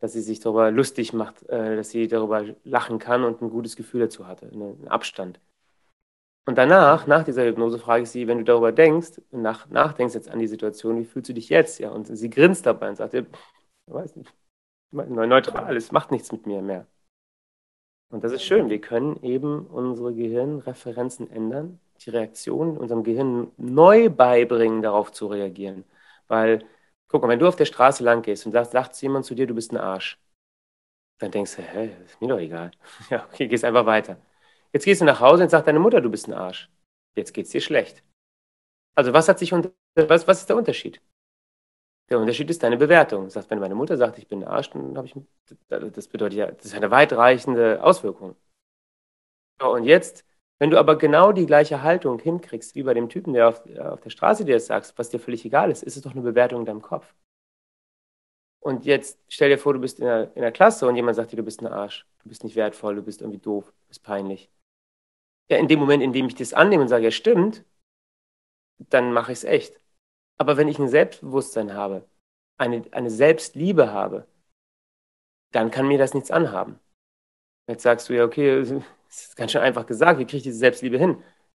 dass 0.00 0.14
sie 0.14 0.22
sich 0.22 0.40
darüber 0.40 0.70
lustig 0.70 1.12
macht, 1.12 1.42
äh, 1.50 1.76
dass 1.76 1.90
sie 1.90 2.08
darüber 2.08 2.46
lachen 2.64 2.98
kann 2.98 3.24
und 3.24 3.42
ein 3.42 3.50
gutes 3.50 3.76
Gefühl 3.76 4.00
dazu 4.00 4.26
hatte, 4.26 4.46
einen 4.50 4.88
Abstand. 4.88 5.38
Und 6.46 6.56
danach, 6.56 7.06
nach 7.06 7.24
dieser 7.24 7.44
Hypnose, 7.44 7.78
frage 7.78 8.04
ich 8.04 8.10
sie, 8.10 8.26
wenn 8.26 8.38
du 8.38 8.44
darüber 8.44 8.72
denkst, 8.72 9.20
nach, 9.30 9.68
nachdenkst 9.68 10.14
jetzt 10.14 10.30
an 10.30 10.38
die 10.38 10.48
Situation, 10.48 10.98
wie 10.98 11.04
fühlst 11.04 11.28
du 11.28 11.34
dich 11.34 11.50
jetzt? 11.50 11.78
Ja, 11.78 11.90
und 11.90 12.06
sie 12.06 12.30
grinst 12.30 12.64
dabei 12.64 12.88
und 12.88 12.96
sagt, 12.96 13.12
ich 13.12 13.26
weiß 13.86 14.16
nicht, 14.16 14.32
neutral, 14.92 15.76
es 15.76 15.92
macht 15.92 16.10
nichts 16.10 16.32
mit 16.32 16.46
mir 16.46 16.62
mehr. 16.62 16.86
Und 18.08 18.24
das 18.24 18.32
ist 18.32 18.42
schön, 18.44 18.70
wir 18.70 18.80
können 18.80 19.22
eben 19.22 19.66
unsere 19.66 20.14
Gehirnreferenzen 20.14 21.30
ändern, 21.30 21.78
die 22.06 22.10
Reaktion 22.10 22.76
unserem 22.78 23.04
Gehirn 23.04 23.52
neu 23.56 24.10
beibringen, 24.10 24.82
darauf 24.82 25.12
zu 25.12 25.26
reagieren. 25.28 25.84
Weil, 26.28 26.64
guck 27.08 27.22
mal, 27.22 27.28
wenn 27.28 27.38
du 27.38 27.48
auf 27.48 27.56
der 27.56 27.64
Straße 27.66 28.02
lang 28.04 28.22
gehst 28.22 28.46
und 28.46 28.52
sagst, 28.52 28.72
sagt 28.72 29.00
jemand 29.02 29.24
zu 29.26 29.34
dir, 29.34 29.46
du 29.46 29.54
bist 29.54 29.72
ein 29.72 29.76
Arsch, 29.78 30.18
dann 31.18 31.30
denkst 31.30 31.56
du, 31.56 31.62
hä, 31.62 31.90
ist 32.04 32.20
mir 32.20 32.28
doch 32.28 32.38
egal. 32.38 32.70
Ja, 33.10 33.24
okay, 33.26 33.48
gehst 33.48 33.64
einfach 33.64 33.86
weiter. 33.86 34.16
Jetzt 34.72 34.84
gehst 34.84 35.00
du 35.00 35.04
nach 35.04 35.20
Hause 35.20 35.44
und 35.44 35.50
sagt 35.50 35.68
deine 35.68 35.78
Mutter, 35.80 36.00
du 36.00 36.10
bist 36.10 36.28
ein 36.28 36.34
Arsch. 36.34 36.70
Jetzt 37.16 37.34
geht's 37.34 37.50
dir 37.50 37.60
schlecht. 37.60 38.02
Also 38.96 39.12
was 39.14 39.28
hat 39.28 39.38
sich 39.40 39.52
was, 39.52 40.26
was 40.28 40.40
ist 40.40 40.48
der 40.50 40.56
Unterschied? 40.56 41.00
Der 42.10 42.18
Unterschied 42.18 42.50
ist 42.50 42.62
deine 42.62 42.76
Bewertung. 42.76 43.24
Das 43.24 43.36
heißt, 43.36 43.50
wenn 43.50 43.58
meine 43.60 43.74
Mutter 43.74 43.96
sagt, 43.96 44.18
ich 44.18 44.26
bin 44.28 44.42
ein 44.42 44.48
Arsch, 44.48 44.68
dann 44.70 44.96
habe 44.98 45.06
ich, 45.06 45.14
das 45.68 46.08
bedeutet 46.08 46.38
ja, 46.38 46.46
das 46.50 46.66
ist 46.66 46.74
eine 46.74 46.90
weitreichende 46.90 47.82
Auswirkung. 47.82 48.36
Und 49.60 49.84
jetzt, 49.84 50.24
wenn 50.60 50.70
du 50.70 50.78
aber 50.78 50.96
genau 50.96 51.32
die 51.32 51.46
gleiche 51.46 51.82
Haltung 51.82 52.20
hinkriegst, 52.20 52.76
wie 52.76 52.84
bei 52.84 52.94
dem 52.94 53.08
Typen, 53.08 53.32
der 53.32 53.48
auf, 53.48 53.62
auf 53.78 54.00
der 54.00 54.10
Straße 54.10 54.44
dir 54.44 54.54
das 54.54 54.66
sagt, 54.66 54.92
was 54.96 55.10
dir 55.10 55.18
völlig 55.18 55.44
egal 55.44 55.70
ist, 55.70 55.82
ist 55.82 55.96
es 55.96 56.02
doch 56.02 56.12
eine 56.12 56.22
Bewertung 56.22 56.60
in 56.60 56.66
deinem 56.66 56.82
Kopf. 56.82 57.12
Und 58.62 58.84
jetzt 58.84 59.18
stell 59.28 59.48
dir 59.48 59.58
vor, 59.58 59.72
du 59.72 59.80
bist 59.80 59.98
in 59.98 60.04
der, 60.04 60.36
in 60.36 60.42
der 60.42 60.52
Klasse 60.52 60.86
und 60.86 60.94
jemand 60.94 61.16
sagt 61.16 61.32
dir, 61.32 61.36
du 61.36 61.42
bist 61.42 61.62
ein 61.62 61.66
Arsch, 61.66 62.06
du 62.22 62.28
bist 62.28 62.44
nicht 62.44 62.56
wertvoll, 62.56 62.94
du 62.94 63.02
bist 63.02 63.22
irgendwie 63.22 63.40
doof, 63.40 63.66
du 63.66 63.88
bist 63.88 64.04
peinlich 64.04 64.50
ja, 65.50 65.58
in 65.58 65.68
dem 65.68 65.80
Moment, 65.80 66.02
in 66.02 66.12
dem 66.12 66.26
ich 66.26 66.34
das 66.36 66.54
annehme 66.54 66.82
und 66.82 66.88
sage, 66.88 67.04
ja, 67.04 67.10
stimmt, 67.10 67.64
dann 68.78 69.12
mache 69.12 69.32
ich 69.32 69.38
es 69.38 69.44
echt. 69.44 69.80
Aber 70.38 70.56
wenn 70.56 70.68
ich 70.68 70.78
ein 70.78 70.88
Selbstbewusstsein 70.88 71.74
habe, 71.74 72.08
eine, 72.58 72.84
eine 72.92 73.10
Selbstliebe 73.10 73.92
habe, 73.92 74.26
dann 75.52 75.70
kann 75.70 75.88
mir 75.88 75.98
das 75.98 76.14
nichts 76.14 76.30
anhaben. 76.30 76.78
Jetzt 77.68 77.82
sagst 77.82 78.08
du 78.08 78.14
ja, 78.14 78.24
okay, 78.24 78.82
das 79.10 79.22
ist 79.22 79.36
ganz 79.36 79.50
schön 79.52 79.60
einfach 79.60 79.86
gesagt, 79.86 80.18
wie 80.20 80.24
kriege 80.24 80.38
ich 80.38 80.42
diese 80.44 80.58
Selbstliebe 80.58 80.96
hin? 80.96 81.16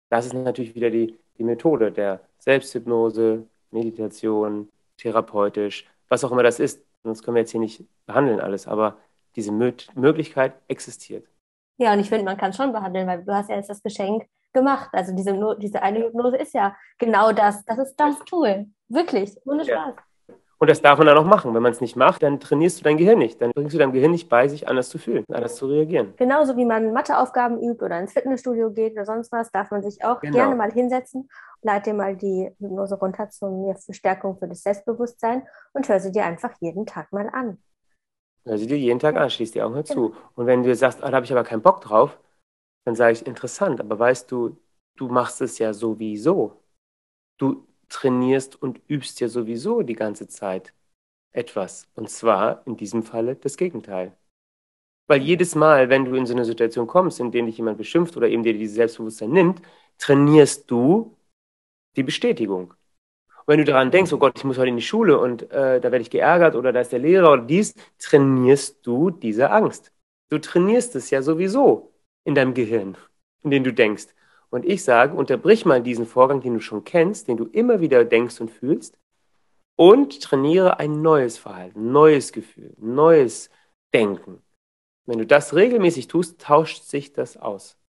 Das 0.10 0.26
ist 0.26 0.34
natürlich 0.34 0.74
wieder 0.74 0.90
die, 0.90 1.18
die 1.38 1.44
Methode 1.44 1.92
der 1.92 2.22
Selbsthypnose, 2.40 3.48
Meditation, 3.72 4.70
therapeutisch, 4.98 5.86
was 6.10 6.24
auch 6.24 6.32
immer 6.32 6.44
das 6.44 6.60
ist. 6.60 6.84
Sonst 7.04 7.24
können 7.24 7.36
wir 7.36 7.42
jetzt 7.42 7.52
hier 7.52 7.60
nicht 7.60 7.84
behandeln 8.06 8.40
alles, 8.40 8.68
aber 8.68 8.98
diese 9.36 9.52
Möglichkeit 9.52 10.54
existiert. 10.68 11.28
Ja, 11.78 11.94
und 11.94 12.00
ich 12.00 12.10
finde, 12.10 12.26
man 12.26 12.38
kann 12.38 12.52
es 12.52 12.58
schon 12.58 12.72
behandeln, 12.72 13.08
weil 13.08 13.24
du 13.24 13.34
hast 13.34 13.50
ja 13.50 13.56
jetzt 13.56 13.70
das 13.70 13.82
Geschenk 13.84 14.28
gemacht. 14.54 14.90
Also 14.92 15.16
diese, 15.16 15.58
diese 15.60 15.82
eine 15.82 16.00
Hypnose 16.06 16.38
ist 16.38 16.54
ja 16.54 16.76
genau 16.98 17.32
das. 17.32 17.66
Das 17.66 17.78
ist 17.78 17.96
das 17.96 18.18
Tool. 18.26 18.68
Wirklich, 18.90 19.36
ohne 19.46 19.64
Spaß. 19.64 19.96
Ja. 19.96 20.04
Und 20.64 20.70
das 20.70 20.82
darf 20.82 20.98
man 20.98 21.08
dann 21.08 21.18
auch 21.18 21.26
machen. 21.26 21.54
Wenn 21.54 21.62
man 21.62 21.74
es 21.74 21.82
nicht 21.82 21.98
macht, 21.98 22.24
dann 22.24 22.40
trainierst 22.40 22.80
du 22.80 22.86
dein 22.86 22.96
Gehirn 22.96 23.20
nicht. 23.20 23.42
Dann 23.42 23.52
bringst 23.52 23.74
du 23.74 23.78
dein 23.78 23.92
Gehirn 23.92 24.12
nicht 24.12 24.30
bei, 24.30 24.48
sich 24.48 24.66
anders 24.66 24.88
zu 24.88 24.98
fühlen, 24.98 25.26
anders 25.30 25.58
zu 25.58 25.66
reagieren. 25.66 26.14
Genauso 26.16 26.56
wie 26.56 26.64
man 26.64 26.94
Matheaufgaben 26.94 27.62
übt 27.62 27.84
oder 27.84 28.00
ins 28.00 28.14
Fitnessstudio 28.14 28.72
geht 28.72 28.94
oder 28.94 29.04
sonst 29.04 29.30
was, 29.34 29.52
darf 29.52 29.72
man 29.72 29.84
sich 29.84 30.06
auch 30.06 30.22
genau. 30.22 30.38
gerne 30.38 30.56
mal 30.56 30.72
hinsetzen. 30.72 31.28
Leite 31.64 31.90
dir 31.90 31.98
mal 31.98 32.16
die 32.16 32.50
Hypnose 32.62 32.96
runter 32.96 33.30
zur 33.30 33.76
Verstärkung 33.76 34.38
für 34.38 34.48
das 34.48 34.64
Selbstbewusstsein 34.64 35.46
und 35.74 35.90
hör 35.90 36.00
sie 36.00 36.14
dir 36.14 36.24
einfach 36.24 36.54
jeden 36.62 36.86
Tag 36.86 37.12
mal 37.12 37.28
an. 37.34 37.58
Hör 38.46 38.58
sie 38.58 38.68
dir 38.68 38.78
jeden 38.78 39.00
Tag 39.00 39.18
an, 39.18 39.30
schließ 39.30 39.52
die 39.52 39.62
Augen 39.62 39.76
hör 39.76 39.84
zu. 39.84 40.16
Und 40.36 40.46
wenn 40.46 40.64
du 40.64 40.74
sagst, 40.76 41.04
ah, 41.04 41.10
da 41.10 41.18
habe 41.18 41.26
ich 41.26 41.32
aber 41.34 41.44
keinen 41.44 41.62
Bock 41.62 41.82
drauf, 41.82 42.18
dann 42.86 42.96
sage 42.96 43.12
ich, 43.12 43.28
interessant, 43.28 43.82
aber 43.82 44.00
weißt 44.00 44.32
du, 44.32 44.56
du 44.96 45.10
machst 45.10 45.42
es 45.42 45.60
ja 45.60 45.74
sowieso. 45.74 46.64
Du 47.38 47.68
trainierst 47.90 48.62
und 48.62 48.82
übst 48.88 49.20
ja 49.20 49.28
sowieso 49.28 49.82
die 49.82 49.96
ganze 49.96 50.28
Zeit 50.28 50.74
etwas. 51.32 51.88
Und 51.96 52.10
zwar 52.10 52.66
in 52.68 52.78
diesem 52.78 53.04
Falle 53.04 53.36
das 53.36 53.58
Gegenteil. 53.58 54.16
Weil 55.08 55.22
jedes 55.22 55.56
Mal, 55.56 55.90
wenn 55.90 56.06
du 56.06 56.16
in 56.16 56.26
so 56.26 56.34
eine 56.34 56.46
Situation 56.46 56.88
kommst, 56.88 57.20
in 57.20 57.32
der 57.32 57.44
dich 57.44 57.58
jemand 57.58 57.78
beschimpft 57.78 58.16
oder 58.16 58.30
eben 58.30 58.44
dir 58.44 58.54
dieses 58.54 58.76
Selbstbewusstsein 58.76 59.32
nimmt, 59.32 59.62
trainierst 59.98 60.70
du 60.72 61.18
die 61.96 62.04
Bestätigung. 62.04 62.74
Und 63.46 63.48
wenn 63.48 63.58
du 63.60 63.66
daran 63.66 63.92
denkst, 63.92 64.14
oh 64.14 64.18
Gott, 64.18 64.38
ich 64.38 64.46
muss 64.46 64.58
heute 64.58 64.70
in 64.70 64.78
die 64.78 64.82
Schule 64.82 65.20
und 65.20 65.52
äh, 65.52 65.82
da 65.82 65.92
werde 65.92 66.02
ich 66.02 66.10
geärgert 66.10 66.56
oder 66.56 66.72
da 66.72 66.80
ist 66.80 66.94
der 66.94 67.00
Lehrer 67.00 67.34
oder 67.34 67.44
dies, 67.44 67.74
trainierst 68.00 68.86
du 68.86 69.10
diese 69.10 69.52
Angst. 69.52 69.92
Du 70.30 70.40
trainierst 70.40 70.96
es 70.96 71.10
ja 71.10 71.22
sowieso 71.22 71.94
in 72.24 72.36
deinem 72.36 72.54
Gehirn, 72.54 72.98
in 73.44 73.52
dem 73.52 73.64
du 73.66 73.74
denkst. 73.74 74.08
Und 74.54 74.66
ich 74.66 74.84
sage, 74.84 75.16
unterbrich 75.16 75.66
mal 75.66 75.82
diesen 75.82 76.06
Vorgang, 76.06 76.40
den 76.40 76.54
du 76.54 76.60
schon 76.60 76.84
kennst, 76.84 77.28
den 77.28 77.38
du 77.38 77.46
immer 77.46 77.82
wieder 77.82 78.06
denkst 78.06 78.40
und 78.40 78.52
fühlst, 78.52 79.00
und 79.76 80.22
trainiere 80.22 80.78
ein 80.78 81.02
neues 81.02 81.40
Verhalten, 81.40 81.92
neues 81.92 82.32
Gefühl, 82.32 82.76
neues 82.78 83.50
Denken. 83.96 84.44
Wenn 85.08 85.18
du 85.18 85.26
das 85.26 85.56
regelmäßig 85.56 86.08
tust, 86.08 86.40
tauscht 86.40 86.84
sich 86.84 87.14
das 87.14 87.36
aus. 87.36 87.80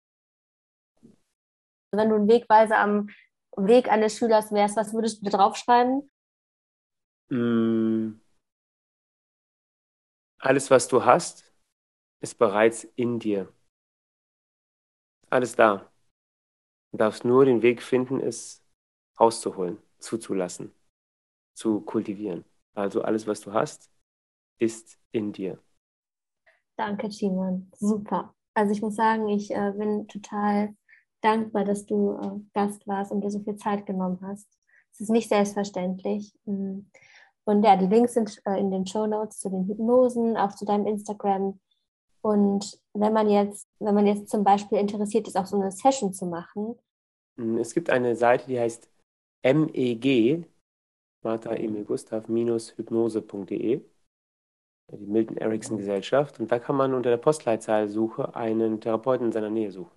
Wenn 1.92 2.08
du 2.08 2.14
einen 2.14 2.28
Wegweiser 2.28 2.78
am 2.78 3.10
Weg 3.58 3.90
eines 3.90 4.16
Schülers 4.16 4.50
wärst, 4.50 4.78
was 4.78 4.94
würdest 4.94 5.20
du 5.20 5.28
da 5.28 5.36
draufschreiben? 5.36 6.10
Mm. 7.28 8.18
Alles, 10.38 10.70
was 10.70 10.88
du 10.88 11.04
hast, 11.04 11.54
ist 12.22 12.38
bereits 12.38 12.84
in 12.96 13.18
dir. 13.18 13.52
Alles 15.28 15.54
da. 15.54 15.90
Du 16.94 16.98
darfst 16.98 17.24
nur 17.24 17.44
den 17.44 17.60
Weg 17.62 17.82
finden, 17.82 18.20
es 18.20 18.62
rauszuholen, 19.18 19.78
zuzulassen, 19.98 20.72
zu 21.52 21.80
kultivieren. 21.80 22.44
Also 22.72 23.02
alles, 23.02 23.26
was 23.26 23.40
du 23.40 23.52
hast, 23.52 23.90
ist 24.60 24.96
in 25.10 25.32
dir. 25.32 25.58
Danke, 26.76 27.08
Timon. 27.08 27.68
Super. 27.74 28.32
Also 28.54 28.70
ich 28.70 28.80
muss 28.80 28.94
sagen, 28.94 29.28
ich 29.28 29.50
äh, 29.50 29.72
bin 29.76 30.06
total 30.06 30.76
dankbar, 31.20 31.64
dass 31.64 31.84
du 31.84 32.12
äh, 32.12 32.40
Gast 32.54 32.86
warst 32.86 33.10
und 33.10 33.22
dir 33.22 33.30
so 33.32 33.40
viel 33.40 33.56
Zeit 33.56 33.86
genommen 33.86 34.20
hast. 34.22 34.46
Es 34.92 35.00
ist 35.00 35.10
nicht 35.10 35.28
selbstverständlich. 35.28 36.32
Mm. 36.44 36.82
Und 37.42 37.64
ja, 37.64 37.76
die 37.76 37.86
Links 37.86 38.14
sind 38.14 38.40
äh, 38.44 38.60
in 38.60 38.70
den 38.70 38.86
Show 38.86 39.08
Notes 39.08 39.40
zu 39.40 39.50
den 39.50 39.66
Hypnosen, 39.66 40.36
auch 40.36 40.54
zu 40.54 40.64
deinem 40.64 40.86
Instagram. 40.86 41.58
Und 42.24 42.80
wenn 42.94 43.12
man 43.12 43.28
jetzt, 43.28 43.68
wenn 43.80 43.94
man 43.94 44.06
jetzt 44.06 44.30
zum 44.30 44.44
Beispiel 44.44 44.78
interessiert 44.78 45.28
ist, 45.28 45.36
auch 45.36 45.44
so 45.44 45.60
eine 45.60 45.70
Session 45.70 46.14
zu 46.14 46.24
machen. 46.24 46.74
Mm, 47.36 47.58
es 47.58 47.74
gibt 47.74 47.90
eine 47.90 48.16
Seite, 48.16 48.46
die 48.46 48.58
heißt 48.58 48.88
MEG, 49.42 50.46
Martha 51.22 51.52
Emil 51.52 51.84
Gustav, 51.84 52.26
hypnose.de, 52.26 53.82
die 54.92 55.06
Milton 55.06 55.36
Erickson 55.36 55.76
Gesellschaft. 55.76 56.40
Und 56.40 56.50
da 56.50 56.58
kann 56.58 56.76
man 56.76 56.94
unter 56.94 57.10
der 57.10 57.18
Postleitzahlsuche 57.18 58.34
einen 58.34 58.80
Therapeuten 58.80 59.26
in 59.26 59.32
seiner 59.32 59.50
Nähe 59.50 59.70
suchen. 59.70 59.92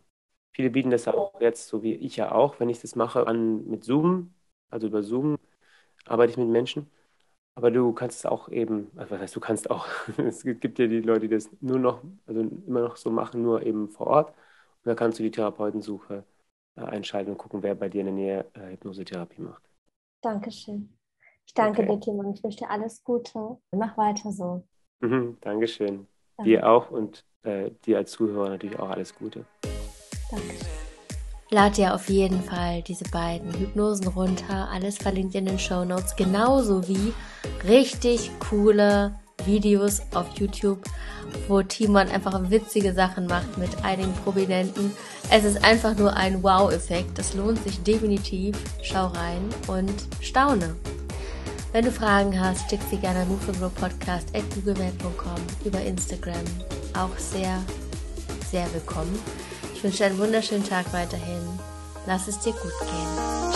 Viele 0.52 0.70
bieten 0.70 0.90
das 0.90 1.08
auch 1.08 1.40
jetzt, 1.40 1.70
so 1.70 1.82
wie 1.82 1.94
ich 1.94 2.18
ja 2.18 2.34
auch, 2.34 2.60
wenn 2.60 2.68
ich 2.68 2.82
das 2.82 2.98
mache, 2.98 3.26
an 3.26 3.66
mit 3.70 3.86
Zoom, 3.86 4.34
also 4.70 4.88
über 4.88 5.02
Zoom 5.02 5.38
arbeite 6.06 6.32
ich 6.32 6.38
mit 6.38 6.50
Menschen. 6.50 6.90
Aber 7.58 7.72
du 7.72 7.91
kannst 7.91 8.20
es 8.20 8.26
auch 8.28 8.50
eben, 8.50 8.91
also 8.96 9.15
was 9.15 9.20
heißt, 9.20 9.36
du 9.36 9.39
kannst 9.39 9.72
auch, 9.72 9.88
es 10.20 10.43
gibt 10.43 10.78
ja 10.78 10.86
die 10.86 11.02
Leute, 11.02 11.22
die 11.22 11.30
das 11.30 11.50
nur 11.60 11.80
noch, 11.80 12.04
also 12.28 12.41
immer 12.41 12.82
noch 12.82 12.98
so 12.98 13.10
machen, 13.10 13.41
nur 13.41 13.65
eben 13.65 13.89
vor 13.89 14.06
Ort. 14.06 14.30
Und 14.30 14.36
da 14.84 14.93
kannst 14.93 15.17
du 15.17 15.24
die 15.24 15.32
Therapeutensuche 15.32 16.24
äh, 16.76 16.82
einschalten 16.82 17.32
und 17.32 17.39
gucken, 17.39 17.63
wer 17.63 17.74
bei 17.74 17.89
dir 17.89 18.02
in 18.02 18.06
der 18.06 18.13
Nähe 18.13 18.46
äh, 18.54 18.74
Hypnosetherapie 18.74 19.41
macht. 19.41 19.63
Dankeschön. 20.22 20.93
Ich 21.48 21.56
danke 21.56 21.82
okay. 21.82 21.93
dir, 21.93 22.00
Timon. 22.00 22.32
Ich 22.32 22.43
wünsche 22.43 22.60
dir 22.60 22.70
alles 22.70 23.04
Gute. 23.04 23.58
Mach 23.72 23.98
weiter 23.98 24.32
so. 24.32 24.63
Mhm, 25.00 25.38
Dankeschön. 25.41 26.06
Danke. 26.38 26.52
Dir 26.52 26.70
auch 26.70 26.91
und 26.91 27.26
äh, 27.41 27.72
dir 27.88 27.98
als 27.98 28.12
Zuhörer 28.12 28.50
natürlich 28.50 28.78
auch 28.78 28.91
alles 28.91 29.15
Gute. 29.15 29.46
Dankeschön. 30.30 30.87
Lad 31.50 31.78
dir 31.78 31.96
auf 31.96 32.10
jeden 32.10 32.44
Fall 32.44 32.82
diese 32.82 33.06
beiden 33.06 33.54
Hypnosen 33.58 34.08
runter. 34.08 34.68
Alles 34.70 34.98
verlinkt 34.98 35.34
in 35.34 35.46
den 35.46 35.58
Show 35.58 35.86
Notes. 35.86 36.16
Genauso 36.18 36.86
wie 36.90 37.14
richtig 37.66 38.32
coole 38.40 39.16
Videos 39.46 40.02
auf 40.14 40.28
YouTube, 40.38 40.84
wo 41.48 41.62
Timon 41.62 42.10
einfach 42.10 42.50
witzige 42.50 42.94
Sachen 42.94 43.28
macht 43.28 43.58
mit 43.58 43.70
einigen 43.86 44.14
Prominenten. 44.26 44.92
Es 45.30 45.46
ist 45.46 45.64
einfach 45.64 45.98
nur 45.98 46.14
ein 46.14 46.44
Wow-Effekt. 46.44 47.18
Das 47.18 47.34
lohnt 47.34 47.64
sich 47.64 47.82
definitiv. 47.82 48.58
Schau 48.82 49.08
rein 49.08 49.48
und 49.68 49.94
staune. 50.20 50.76
Wenn 51.72 51.86
du 51.86 51.92
Fragen 51.92 52.38
hast, 52.40 52.70
schick 52.70 52.82
sie 52.90 52.98
gerne 52.98 53.20
an 53.20 53.72
Podcast 53.76 54.36
at 54.36 54.44
googlemail.com 54.54 55.42
über 55.64 55.80
Instagram. 55.82 56.44
Auch 56.94 57.18
sehr, 57.18 57.62
sehr 58.52 58.66
willkommen. 58.74 59.18
Ich 59.78 59.84
wünsche 59.84 60.00
dir 60.00 60.06
einen 60.08 60.18
wunderschönen 60.18 60.68
Tag 60.68 60.92
weiterhin. 60.92 61.48
Lass 62.08 62.28
es 62.28 62.40
dir 62.40 62.52
gut 62.54 62.74
gehen. 62.80 63.47